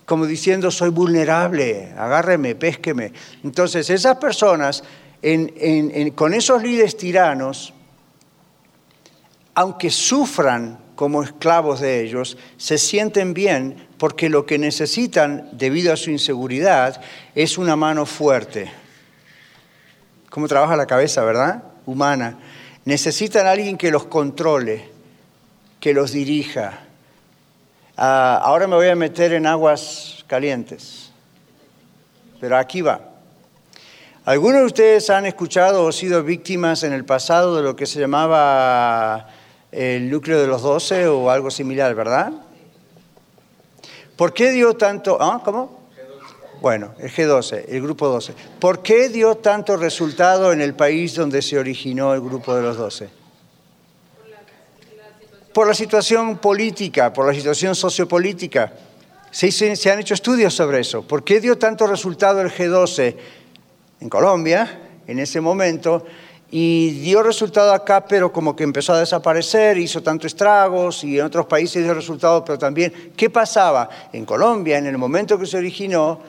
[0.04, 3.12] como diciendo, soy vulnerable, agárreme, pésqueme.
[3.42, 4.84] Entonces, esas personas,
[6.14, 7.72] con esos líderes tiranos,
[9.54, 15.96] aunque sufran como esclavos de ellos, se sienten bien porque lo que necesitan debido a
[15.96, 17.00] su inseguridad
[17.34, 18.70] es una mano fuerte.
[20.30, 21.62] ¿Cómo trabaja la cabeza, verdad?
[21.86, 22.38] Humana.
[22.84, 24.88] Necesitan a alguien que los controle,
[25.80, 26.80] que los dirija.
[27.96, 31.12] Ah, ahora me voy a meter en aguas calientes,
[32.40, 33.00] pero aquí va.
[34.24, 38.00] Algunos de ustedes han escuchado o sido víctimas en el pasado de lo que se
[38.00, 39.28] llamaba
[39.74, 42.32] el núcleo de los doce o algo similar, ¿verdad?
[44.16, 45.18] ¿Por qué dio tanto...
[45.20, 45.84] ¿Ah, ¿Cómo?
[46.60, 48.34] Bueno, el G12, el grupo 12.
[48.60, 52.76] ¿Por qué dio tanto resultado en el país donde se originó el grupo de los
[52.76, 53.08] 12?
[55.52, 58.72] Por la situación política, por la situación sociopolítica.
[59.30, 61.02] Se, se han hecho estudios sobre eso.
[61.02, 63.16] ¿Por qué dio tanto resultado el G12
[64.00, 66.06] en Colombia en ese momento
[66.56, 71.24] y dio resultado acá, pero como que empezó a desaparecer, hizo tantos estragos y en
[71.24, 73.90] otros países dio resultado, pero también, ¿qué pasaba?
[74.12, 76.20] En Colombia, en el momento que se originó,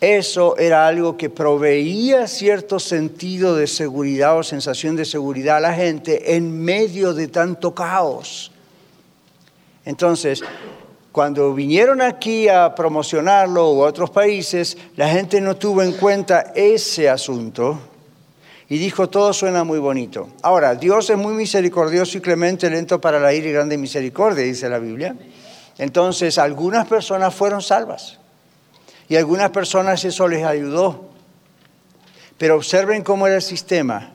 [0.00, 5.74] eso era algo que proveía cierto sentido de seguridad o sensación de seguridad a la
[5.74, 8.52] gente en medio de tanto caos.
[9.84, 10.40] Entonces,
[11.10, 16.52] Cuando vinieron aquí a promocionarlo o a otros países, la gente no tuvo en cuenta
[16.56, 17.93] ese asunto
[18.74, 20.30] y dijo, todo suena muy bonito.
[20.42, 24.68] Ahora, Dios es muy misericordioso y clemente, lento para la ira y grande misericordia, dice
[24.68, 25.14] la Biblia.
[25.78, 28.18] Entonces, algunas personas fueron salvas
[29.08, 31.08] y algunas personas eso les ayudó.
[32.36, 34.12] Pero observen cómo era el sistema.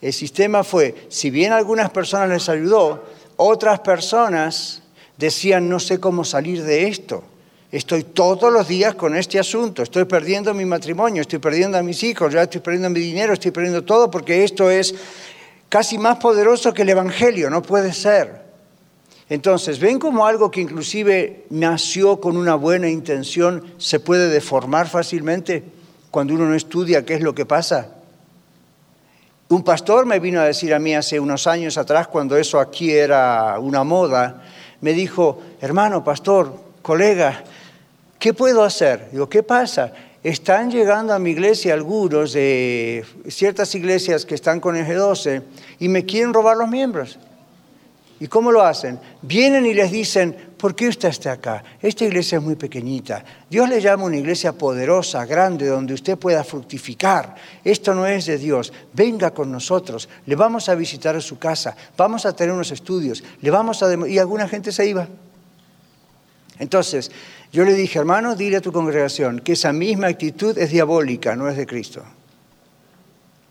[0.00, 3.02] El sistema fue, si bien algunas personas les ayudó,
[3.34, 4.82] otras personas
[5.16, 7.24] decían, no sé cómo salir de esto.
[7.76, 12.02] Estoy todos los días con este asunto, estoy perdiendo mi matrimonio, estoy perdiendo a mis
[12.04, 14.94] hijos, ya estoy perdiendo mi dinero, estoy perdiendo todo porque esto es
[15.68, 18.46] casi más poderoso que el Evangelio, no puede ser.
[19.28, 25.62] Entonces, ven como algo que inclusive nació con una buena intención se puede deformar fácilmente
[26.10, 27.90] cuando uno no estudia qué es lo que pasa.
[29.50, 32.90] Un pastor me vino a decir a mí hace unos años atrás, cuando eso aquí
[32.90, 34.44] era una moda,
[34.80, 37.44] me dijo, hermano, pastor, colega,
[38.18, 39.08] ¿qué puedo hacer?
[39.12, 39.92] Digo, ¿qué pasa?
[40.22, 45.42] Están llegando a mi iglesia algunos de ciertas iglesias que están con el G12
[45.78, 47.18] y me quieren robar los miembros.
[48.18, 48.98] ¿Y cómo lo hacen?
[49.20, 51.62] Vienen y les dicen, ¿por qué usted está acá?
[51.82, 53.22] Esta iglesia es muy pequeñita.
[53.50, 57.34] Dios le llama una iglesia poderosa, grande, donde usted pueda fructificar.
[57.62, 58.72] Esto no es de Dios.
[58.94, 60.08] Venga con nosotros.
[60.24, 61.76] Le vamos a visitar a su casa.
[61.96, 63.22] Vamos a tener unos estudios.
[63.42, 64.08] Le vamos a...
[64.08, 65.06] Y alguna gente se iba.
[66.58, 67.10] Entonces,
[67.52, 71.48] yo le dije, hermano, dile a tu congregación que esa misma actitud es diabólica, no
[71.48, 72.02] es de Cristo.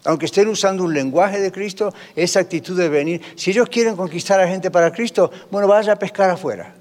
[0.04, 3.22] Aunque estén usando un lenguaje de Cristo, esa actitud de venir.
[3.36, 6.76] Si ellos quieren conquistar a gente para Cristo, bueno, vaya a pescar afuera,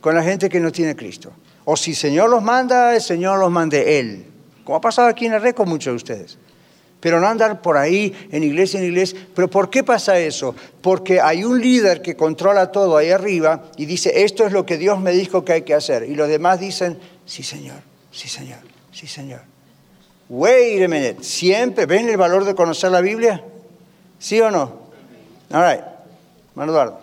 [0.00, 1.32] con la gente que no tiene Cristo.
[1.64, 4.26] O si el Señor los manda, el Señor los mande Él.
[4.64, 6.38] Como ha pasado aquí en la muchos de ustedes.
[7.04, 9.26] Pero no andar por ahí en iglesia en iglesia.
[9.34, 10.54] ¿Pero por qué pasa eso?
[10.80, 14.78] Porque hay un líder que controla todo ahí arriba y dice, esto es lo que
[14.78, 16.08] Dios me dijo que hay que hacer.
[16.08, 17.76] Y los demás dicen, sí Señor,
[18.10, 19.42] sí Señor, sí Señor.
[20.30, 21.22] Wait a minute.
[21.22, 23.44] ¿Siempre ven el valor de conocer la Biblia?
[24.18, 24.88] ¿Sí o no?
[25.52, 25.84] All right.
[26.54, 27.00] Mano Eduardo.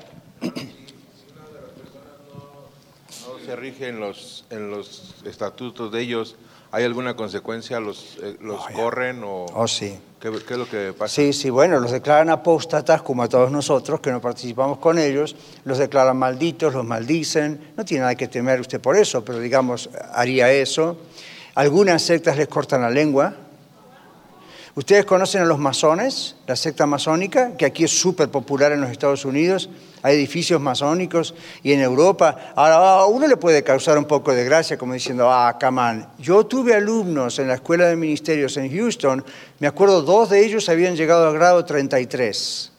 [3.45, 6.38] Se rige en los, en los estatutos de ellos.
[6.74, 7.80] ¿Hay alguna consecuencia?
[7.82, 9.99] ¿Los, eh, los corren o Oh, sí.
[10.22, 11.15] ¿qué, qué es lo que pasa?
[11.15, 15.36] Sí, sí, bueno, los declaran apóstatas como a todos nosotros que no participamos con ellos,
[15.65, 19.89] los declaran malditos, los maldicen, no tiene nada que temer usted por eso, pero digamos,
[20.13, 20.97] haría eso.
[21.55, 23.34] Algunas sectas les cortan la lengua.
[24.74, 28.89] Ustedes conocen a los masones, la secta masónica, que aquí es súper popular en los
[28.89, 29.69] Estados Unidos.
[30.04, 32.54] Hay edificios masónicos y en Europa.
[32.56, 36.08] Ahora, a uno le puede causar un poco de gracia, como diciendo, ah, come on.
[36.18, 39.24] Yo tuve alumnos en la escuela de ministerios en Houston.
[39.60, 42.72] Me acuerdo, dos de ellos habían llegado al grado 33.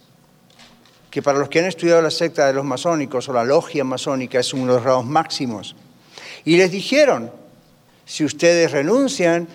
[1.11, 4.41] Que para los que han estudiado la secta de los masónicos o la logia masónica
[4.41, 5.77] es uno de los grados máximos.
[6.45, 7.31] Y les dijeron,
[8.05, 9.47] si ustedes renuncian,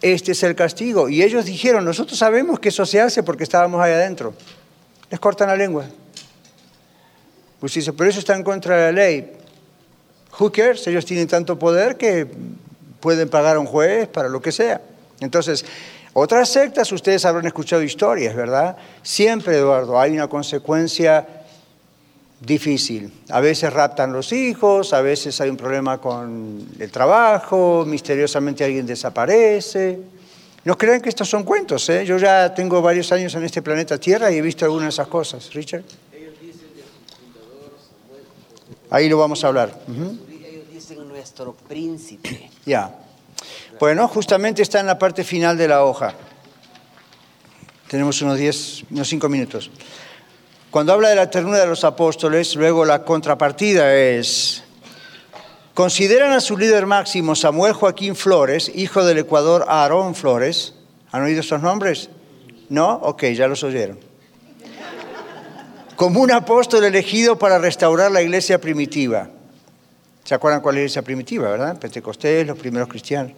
[0.00, 1.08] este es el castigo.
[1.08, 4.34] Y ellos dijeron, nosotros sabemos que eso se hace porque estábamos ahí adentro.
[5.08, 5.86] Les cortan la lengua.
[7.62, 9.32] Pues dice, pero eso está en contra de la ley.
[10.36, 10.84] Who cares?
[10.88, 12.26] Ellos tienen tanto poder que
[12.98, 14.80] pueden pagar a un juez para lo que sea.
[15.20, 15.64] Entonces,
[16.12, 18.76] otras sectas, ustedes habrán escuchado historias, ¿verdad?
[19.04, 21.24] Siempre, Eduardo, hay una consecuencia
[22.40, 23.12] difícil.
[23.28, 28.86] A veces raptan los hijos, a veces hay un problema con el trabajo, misteriosamente alguien
[28.86, 30.00] desaparece.
[30.64, 32.04] No crean que estos son cuentos, ¿eh?
[32.04, 35.06] Yo ya tengo varios años en este planeta Tierra y he visto algunas de esas
[35.06, 35.54] cosas.
[35.54, 35.84] Richard.
[38.92, 39.74] Ahí lo vamos a hablar.
[39.88, 40.18] Ujú.
[40.30, 42.50] Ellos dicen nuestro príncipe.
[42.64, 42.94] Ya.
[43.80, 46.14] Bueno, justamente está en la parte final de la hoja.
[47.88, 49.70] Tenemos unos 10, unos 5 minutos.
[50.70, 54.62] Cuando habla de la ternura de los apóstoles, luego la contrapartida es,
[55.74, 60.74] consideran a su líder máximo Samuel Joaquín Flores, hijo del Ecuador Aarón Flores.
[61.10, 62.10] ¿Han oído esos nombres?
[62.68, 62.92] ¿No?
[63.02, 64.11] Ok, ya los oyeron.
[66.02, 69.28] Como un apóstol elegido para restaurar la iglesia primitiva.
[70.24, 71.78] ¿Se acuerdan cuál es la iglesia primitiva, verdad?
[71.78, 73.30] Pentecostés, los primeros cristianos.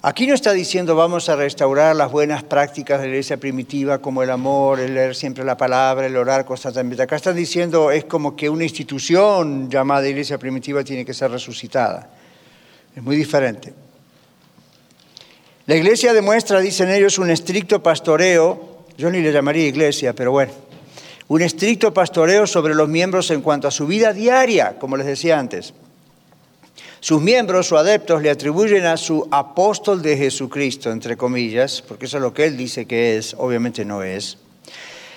[0.00, 4.22] Aquí no está diciendo vamos a restaurar las buenas prácticas de la iglesia primitiva como
[4.22, 7.02] el amor, el leer siempre la palabra, el orar constantemente.
[7.02, 12.10] Acá están diciendo es como que una institución llamada iglesia primitiva tiene que ser resucitada.
[12.94, 13.74] Es muy diferente.
[15.66, 20.52] La iglesia demuestra, dicen ellos, un estricto pastoreo, yo ni le llamaría iglesia, pero bueno,
[21.32, 25.38] un estricto pastoreo sobre los miembros en cuanto a su vida diaria, como les decía
[25.38, 25.72] antes.
[27.00, 32.18] Sus miembros o adeptos le atribuyen a su apóstol de Jesucristo, entre comillas, porque eso
[32.18, 34.36] es lo que él dice que es, obviamente no es.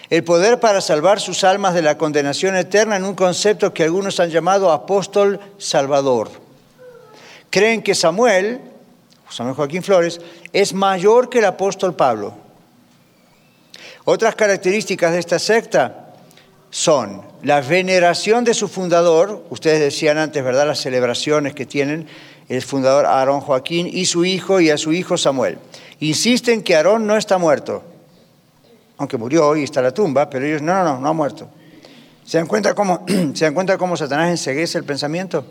[0.09, 4.21] El poder para salvar sus almas de la condenación eterna en un concepto que algunos
[4.21, 6.29] han llamado apóstol salvador.
[7.49, 8.61] Creen que Samuel,
[9.29, 10.21] Samuel Joaquín Flores,
[10.53, 12.35] es mayor que el apóstol Pablo.
[14.05, 16.03] Otras características de esta secta
[16.75, 20.67] son la veneración de su fundador, ustedes decían antes, ¿verdad?
[20.67, 22.05] Las celebraciones que tienen
[22.49, 25.57] el fundador Aarón Joaquín y su hijo y a su hijo Samuel.
[26.01, 27.81] Insisten que Aarón no está muerto,
[28.97, 31.47] aunque murió y está en la tumba, pero ellos, no, no, no, no ha muerto.
[32.25, 35.45] ¿Se dan cuenta cómo, ¿se dan cuenta cómo Satanás enseguece el pensamiento?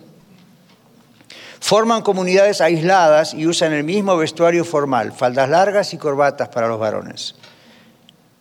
[1.59, 6.79] Forman comunidades aisladas y usan el mismo vestuario formal, faldas largas y corbatas para los
[6.79, 7.35] varones.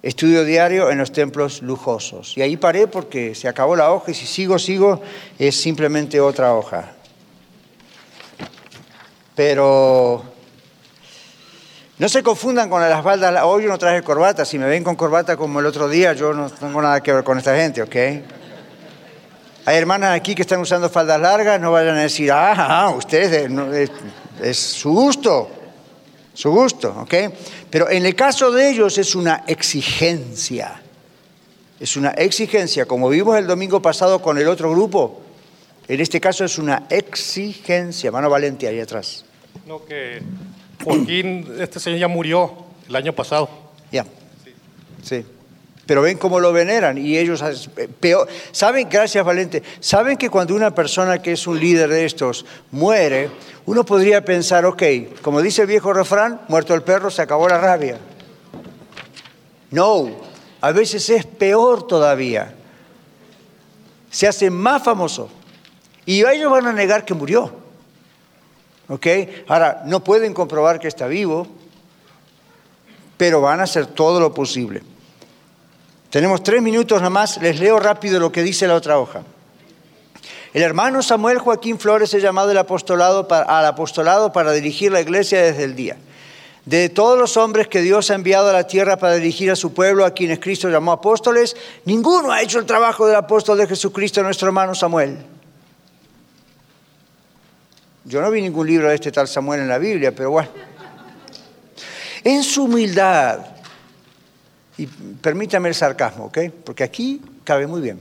[0.04, 2.38] Estudio diario en los templos lujosos.
[2.38, 5.02] Y ahí paré porque se acabó la hoja y si sigo, sigo,
[5.40, 6.92] es simplemente otra hoja.
[9.34, 10.22] Pero
[11.98, 13.42] no se confundan con las faldas.
[13.46, 14.44] Hoy yo no traje corbata.
[14.44, 17.24] Si me ven con corbata como el otro día, yo no tengo nada que ver
[17.24, 17.96] con esta gente, ¿ok?
[19.66, 23.50] Hay hermanas aquí que están usando faldas largas, no vayan a decir, ah, ah ustedes,
[23.50, 23.92] es,
[24.42, 25.50] es su gusto,
[26.34, 27.14] su gusto, ¿ok?
[27.74, 30.80] Pero en el caso de ellos es una exigencia.
[31.80, 35.24] Es una exigencia, como vimos el domingo pasado con el otro grupo.
[35.88, 38.12] En este caso es una exigencia.
[38.12, 39.26] Mano Valente, ahí atrás.
[39.66, 40.22] No, que
[40.84, 42.54] Joaquín, este señor ya murió
[42.88, 43.50] el año pasado.
[43.92, 44.06] Ya.
[45.02, 45.26] Sí.
[45.86, 47.44] Pero ven cómo lo veneran y ellos
[47.78, 48.28] eh, peor.
[48.52, 53.30] Saben, gracias Valente, saben que cuando una persona que es un líder de estos muere,
[53.66, 54.84] uno podría pensar, ok,
[55.22, 57.98] como dice el viejo refrán, muerto el perro, se acabó la rabia.
[59.72, 60.10] No,
[60.62, 62.54] a veces es peor todavía.
[64.10, 65.30] Se hace más famoso.
[66.06, 67.52] Y ellos van a negar que murió.
[68.88, 69.08] ¿Ok?
[69.48, 71.48] Ahora, no pueden comprobar que está vivo,
[73.18, 74.84] pero van a hacer todo lo posible.
[76.14, 79.24] Tenemos tres minutos nada más, les leo rápido lo que dice la otra hoja.
[80.54, 85.76] El hermano Samuel Joaquín Flores es llamado al apostolado para dirigir la iglesia desde el
[85.76, 85.98] día.
[86.66, 89.74] De todos los hombres que Dios ha enviado a la tierra para dirigir a su
[89.74, 91.56] pueblo, a quienes Cristo llamó apóstoles,
[91.86, 95.18] ninguno ha hecho el trabajo del apóstol de Jesucristo, nuestro hermano Samuel.
[98.06, 100.50] Yo no vi ningún libro de este tal Samuel en la Biblia, pero bueno.
[102.24, 103.53] En su humildad,
[104.78, 106.40] y permítame el sarcasmo, ¿ok?
[106.64, 108.00] Porque aquí cabe muy bien.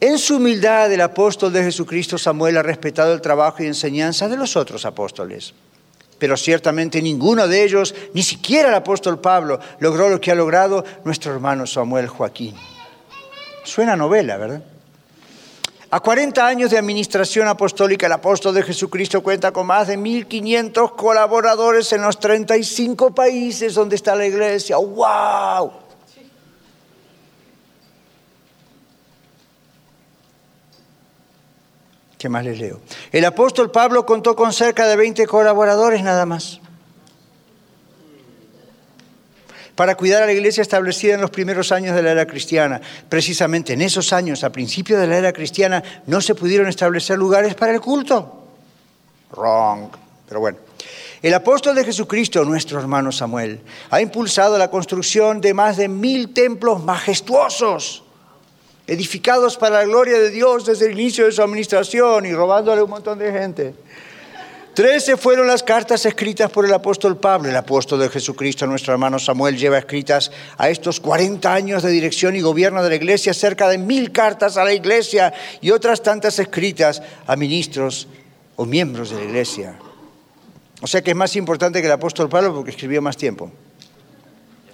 [0.00, 4.36] En su humildad, el apóstol de Jesucristo Samuel ha respetado el trabajo y enseñanza de
[4.36, 5.54] los otros apóstoles.
[6.18, 10.84] Pero ciertamente ninguno de ellos, ni siquiera el apóstol Pablo, logró lo que ha logrado
[11.04, 12.54] nuestro hermano Samuel Joaquín.
[13.64, 14.64] Suena novela, ¿verdad?
[15.94, 20.96] A 40 años de administración apostólica, el apóstol de Jesucristo cuenta con más de 1.500
[20.96, 24.78] colaboradores en los 35 países donde está la iglesia.
[24.78, 25.70] ¡Wow!
[32.16, 32.80] ¿Qué más les leo?
[33.10, 36.58] El apóstol Pablo contó con cerca de 20 colaboradores nada más
[39.82, 42.80] para cuidar a la iglesia establecida en los primeros años de la era cristiana.
[43.08, 47.56] Precisamente en esos años, a principio de la era cristiana, no se pudieron establecer lugares
[47.56, 48.46] para el culto.
[49.32, 49.88] Wrong,
[50.28, 50.58] pero bueno.
[51.20, 53.58] El apóstol de Jesucristo, nuestro hermano Samuel,
[53.90, 58.04] ha impulsado la construcción de más de mil templos majestuosos,
[58.86, 62.90] edificados para la gloria de Dios desde el inicio de su administración y robándole un
[62.90, 63.74] montón de gente.
[64.74, 67.50] Trece fueron las cartas escritas por el apóstol Pablo.
[67.50, 72.34] El apóstol de Jesucristo, nuestro hermano Samuel, lleva escritas a estos 40 años de dirección
[72.36, 76.38] y gobierno de la iglesia cerca de mil cartas a la iglesia y otras tantas
[76.38, 78.08] escritas a ministros
[78.56, 79.78] o miembros de la iglesia.
[80.80, 83.52] O sea que es más importante que el apóstol Pablo porque escribió más tiempo.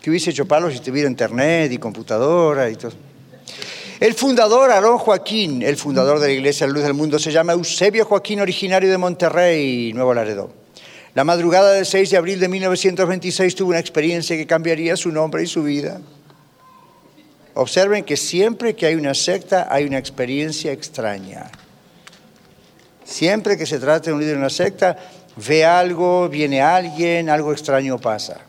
[0.01, 2.92] ¿Qué hubiese hecho Pablo si tuviera internet y computadora y todo?
[4.01, 7.55] El fundador, Aarón Joaquín, el fundador de la Iglesia La Luz del Mundo, se llama
[7.55, 10.53] Eusebio Joaquín, originario de Monterrey, Nuevo Laredo.
[11.14, 15.42] La madrugada del 6 de abril de 1926 tuvo una experiencia que cambiaría su nombre
[15.42, 16.01] y su vida.
[17.55, 21.51] Observen que siempre que hay una secta hay una experiencia extraña.
[23.03, 24.96] Siempre que se trata de un líder de una secta,
[25.34, 28.47] ve algo, viene alguien, algo extraño pasa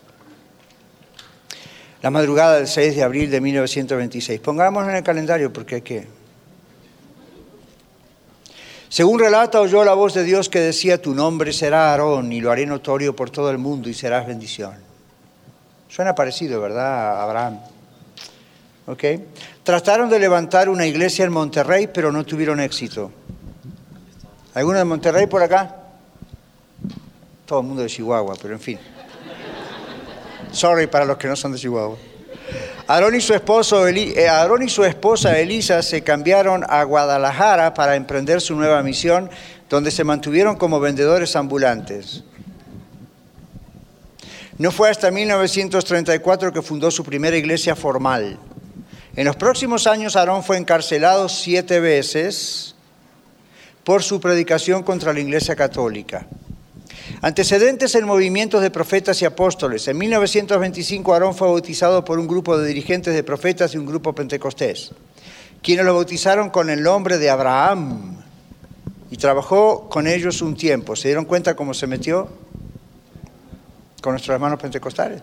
[2.02, 4.40] la madrugada del 6 de abril de 1926.
[4.40, 6.06] Pongámoslo en el calendario porque hay que...
[8.88, 12.50] Según relata, oyó la voz de Dios que decía, tu nombre será Aarón y lo
[12.50, 14.74] haré notorio por todo el mundo y serás bendición.
[15.88, 17.60] Suena parecido, ¿verdad, Abraham?
[18.86, 19.04] ¿Ok?
[19.62, 23.12] Trataron de levantar una iglesia en Monterrey, pero no tuvieron éxito.
[24.54, 25.76] ¿Alguno de Monterrey por acá?
[27.46, 28.78] Todo el mundo de Chihuahua, pero en fin.
[30.52, 31.96] Sorry para los que no son de Chihuahua.
[32.86, 38.40] Aarón y, su eh, Aarón y su esposa Elisa se cambiaron a Guadalajara para emprender
[38.40, 39.30] su nueva misión,
[39.68, 42.24] donde se mantuvieron como vendedores ambulantes.
[44.58, 48.38] No fue hasta 1934 que fundó su primera iglesia formal.
[49.14, 52.74] En los próximos años, Aarón fue encarcelado siete veces
[53.84, 56.26] por su predicación contra la Iglesia Católica.
[57.22, 59.86] Antecedentes en movimientos de profetas y apóstoles.
[59.88, 64.14] En 1925 Aarón fue bautizado por un grupo de dirigentes de profetas y un grupo
[64.14, 64.92] pentecostés,
[65.62, 68.16] quienes lo bautizaron con el nombre de Abraham
[69.10, 70.96] y trabajó con ellos un tiempo.
[70.96, 72.28] ¿Se dieron cuenta cómo se metió
[74.00, 75.22] con nuestros hermanos pentecostales?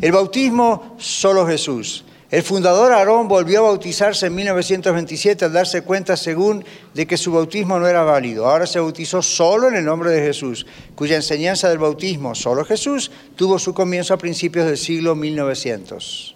[0.00, 2.04] El bautismo, solo Jesús.
[2.28, 7.30] El fundador Aarón volvió a bautizarse en 1927 al darse cuenta, según, de que su
[7.32, 8.46] bautismo no era válido.
[8.48, 10.66] Ahora se bautizó solo en el nombre de Jesús,
[10.96, 16.34] cuya enseñanza del bautismo, solo Jesús, tuvo su comienzo a principios del siglo 1900.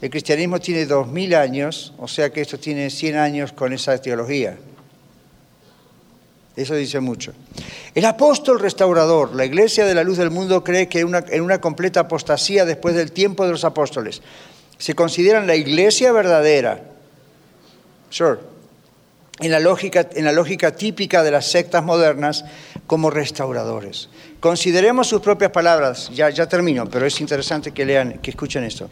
[0.00, 4.56] El cristianismo tiene 2000 años, o sea que esto tiene 100 años con esa teología.
[6.54, 7.32] Eso dice mucho.
[7.94, 11.60] El apóstol restaurador, la iglesia de la luz del mundo, cree que una- en una
[11.60, 14.22] completa apostasía después del tiempo de los apóstoles.
[14.82, 16.82] Se consideran la iglesia verdadera.
[18.10, 18.40] Sure.
[19.38, 22.44] En la, lógica, en la lógica típica de las sectas modernas
[22.88, 24.08] como restauradores.
[24.40, 28.90] Consideremos sus propias palabras, ya, ya termino, pero es interesante que lean, que escuchen esto.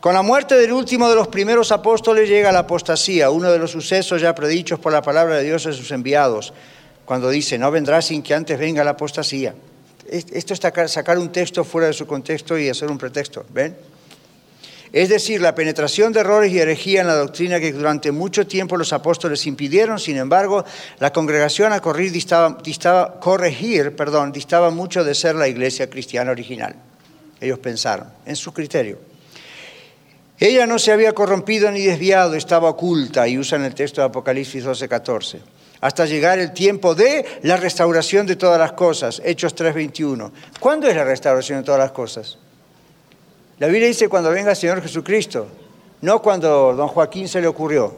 [0.00, 3.70] Con la muerte del último de los primeros apóstoles llega la apostasía, uno de los
[3.70, 6.52] sucesos ya predichos por la palabra de Dios a sus enviados,
[7.04, 9.54] cuando dice, no vendrá sin que antes venga la apostasía.
[10.10, 10.60] Es- Esto es
[10.90, 13.76] sacar un texto fuera de su contexto y hacer un pretexto, ¿ven?
[14.92, 18.76] Es decir, la penetración de errores y herejía en la doctrina que durante mucho tiempo
[18.76, 20.66] los apóstoles impidieron, sin embargo,
[20.98, 26.76] la congregación a distaba- corregir, perdón, distaba mucho de ser la iglesia cristiana original.
[27.40, 28.98] Ellos pensaron, en su criterio.
[30.38, 34.62] Ella no se había corrompido ni desviado, estaba oculta, y usan el texto de Apocalipsis
[34.62, 35.40] 12, 14,
[35.80, 40.32] hasta llegar el tiempo de la restauración de todas las cosas, Hechos 3:21.
[40.60, 42.38] ¿Cuándo es la restauración de todas las cosas?
[43.62, 45.46] La Biblia dice cuando venga el Señor Jesucristo,
[46.00, 47.96] no cuando don Joaquín se le ocurrió.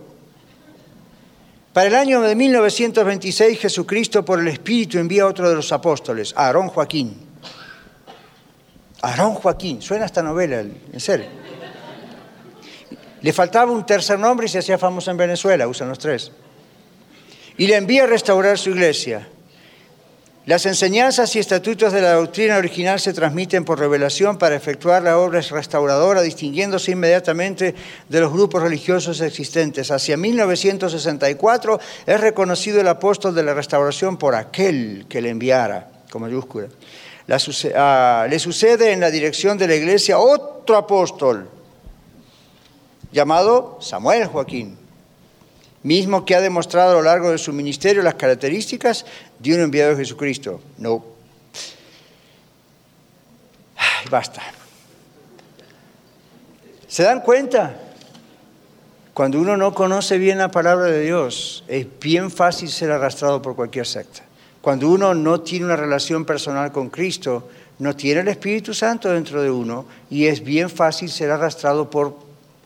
[1.73, 6.35] Para el año de 1926, Jesucristo por el Espíritu envía a otro de los apóstoles,
[6.37, 7.17] a Aarón Joaquín.
[9.01, 11.29] Aarón Joaquín, suena esta novela, en serio.
[13.23, 16.31] Le faltaba un tercer nombre y se hacía famoso en Venezuela, usan los tres.
[17.57, 19.27] Y le envía a restaurar su iglesia.
[20.47, 25.19] Las enseñanzas y estatutos de la doctrina original se transmiten por revelación para efectuar la
[25.19, 27.75] obra restauradora, distinguiéndose inmediatamente
[28.11, 29.91] de los grupos religiosos existentes.
[29.91, 36.21] Hacia 1964 es reconocido el apóstol de la restauración por aquel que le enviara, con
[36.21, 36.69] mayúscula.
[37.75, 41.49] Ah, le sucede en la dirección de la iglesia otro apóstol,
[43.13, 44.77] llamado Samuel Joaquín,
[45.85, 49.07] mismo que ha demostrado a lo largo de su ministerio las características
[49.51, 50.61] de un enviado de Jesucristo.
[50.79, 51.05] No.
[53.77, 54.43] Ay, basta.
[56.89, 57.81] ¿Se dan cuenta?
[59.13, 63.55] Cuando uno no conoce bien la palabra de Dios, es bien fácil ser arrastrado por
[63.55, 64.23] cualquier secta.
[64.61, 69.43] Cuando uno no tiene una relación personal con Cristo, no tiene el Espíritu Santo dentro
[69.43, 72.24] de uno y es bien fácil ser arrastrado por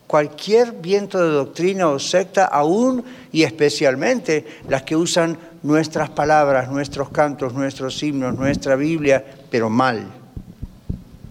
[0.08, 7.10] cualquier viento de doctrina o secta, aún y especialmente las que usan nuestras palabras, nuestros
[7.10, 10.08] cantos, nuestros himnos, nuestra Biblia, pero mal.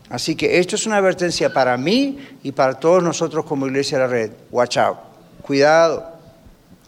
[0.10, 4.04] Así que esto es una advertencia para mí y para todos nosotros como Iglesia de
[4.04, 4.32] la Red.
[4.52, 4.98] Watch out.
[5.42, 6.18] Cuidado.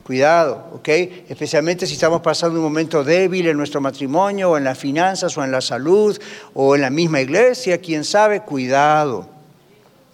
[0.04, 0.88] Cuidado, ¿ok?
[1.28, 5.44] Especialmente si estamos pasando un momento débil en nuestro matrimonio, o en las finanzas, o
[5.44, 6.20] en la salud,
[6.56, 9.39] o en la misma iglesia, quién sabe, cuidado.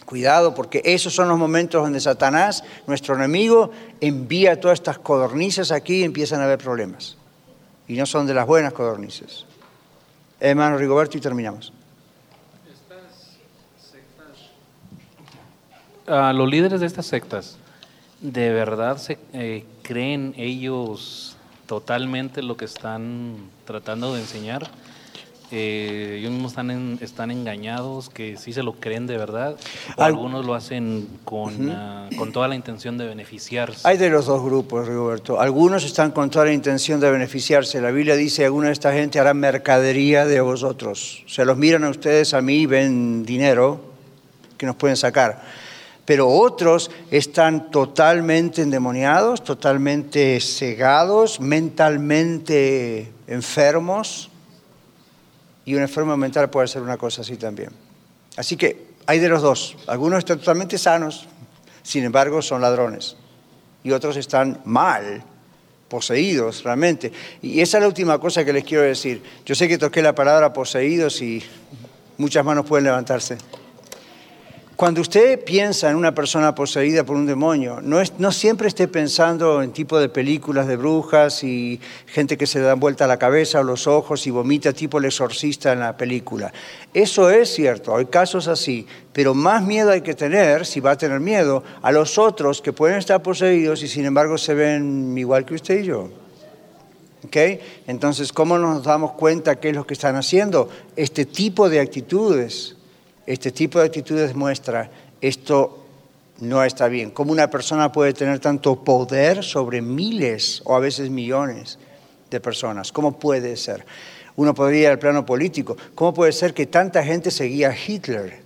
[0.06, 6.02] Cuidado, porque esos son los momentos donde Satanás, nuestro enemigo, envía todas estas codornices aquí
[6.02, 7.18] y empiezan a haber problemas.
[7.88, 9.46] Y no son de las buenas codornices.
[10.40, 11.74] Hermano Rigoberto, y terminamos.
[16.08, 17.58] a los líderes de estas sectas,
[18.22, 19.02] ¿de verdad
[19.34, 24.70] eh, creen ellos totalmente lo que están tratando de enseñar?
[25.52, 29.56] Eh, ellos mismos están, en- están engañados, que sí se lo creen de verdad,
[29.96, 33.88] o Al- algunos lo hacen con, ah, con toda la intención de beneficiarse.
[33.88, 35.40] Hay de los dos grupos, Rigoberto.
[35.40, 37.80] Algunos están con toda la intención de beneficiarse.
[37.80, 41.24] La Biblia dice, alguna de esta gente hará mercadería de vosotros.
[41.28, 43.80] Se los miran a ustedes, a mí, y ven dinero
[44.58, 45.42] que nos pueden sacar.
[46.06, 54.30] Pero otros están totalmente endemoniados, totalmente cegados, mentalmente enfermos.
[55.66, 57.70] Y un enfermo mental puede hacer una cosa así también.
[58.38, 59.78] Así que Hay de los dos.
[59.88, 61.28] Algunos están totalmente sanos,
[61.84, 63.16] sin embargo son ladrones.
[63.84, 65.24] Y otros están mal,
[65.88, 67.12] poseídos realmente.
[67.42, 69.22] Y esa es la última cosa que les quiero decir.
[69.46, 71.44] Yo sé que toqué la palabra poseídos y
[72.18, 73.38] muchas manos pueden levantarse.
[74.76, 79.72] Cuando usted piensa en una persona poseída por un demonio, no, siempre esté pensando en
[79.72, 83.88] tipo de películas de brujas y gente que se da vuelta la cabeza o los
[83.88, 86.52] ojos y vomita tipo el exorcista en la película.
[86.94, 90.98] Eso es cierto, hay casos así, pero más miedo hay que tener, si va a
[90.98, 95.46] tener miedo, a los otros que pueden estar poseídos y sin embargo se ven igual
[95.46, 96.10] que usted y yo.
[97.28, 97.62] ¿Okay?
[97.88, 100.68] Entonces, ¿cómo nos damos cuenta qué es lo que están haciendo?
[100.98, 102.76] Este tipo de actitudes
[103.26, 104.90] este tipo de actitudes muestra
[105.22, 105.86] esto
[106.40, 107.12] no está bien.
[107.12, 111.80] ¿Cómo una persona puede tener tanto poder sobre miles o a veces millones
[112.30, 112.92] de personas?
[112.92, 113.86] ¿Cómo puede ser?
[114.36, 115.78] Uno podría ir al plano político.
[115.96, 118.44] ¿Cómo puede ser que tanta gente seguía a Hitler?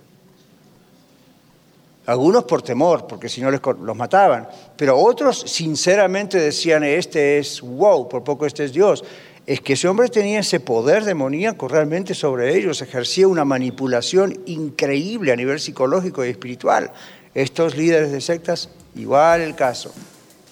[2.06, 8.08] Algunos por temor, porque si no los mataban, pero otros sinceramente decían, este es wow,
[8.08, 9.04] por poco este es Dios
[9.46, 15.32] es que ese hombre tenía ese poder demoníaco realmente sobre ellos, ejercía una manipulación increíble
[15.32, 16.92] a nivel psicológico y espiritual.
[17.34, 19.92] Estos líderes de sectas, igual el caso.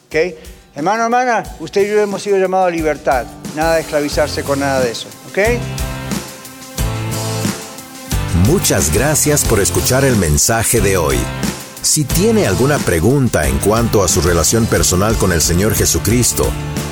[0.06, 0.36] ¿Okay?
[0.74, 3.26] Hermano, hermana, usted y yo hemos sido llamados a libertad,
[3.56, 5.08] nada de esclavizarse con nada de eso.
[5.28, 5.38] ¿Ok?
[8.46, 11.18] Muchas gracias por escuchar el mensaje de hoy.
[11.82, 16.50] Si tiene alguna pregunta en cuanto a su relación personal con el Señor Jesucristo,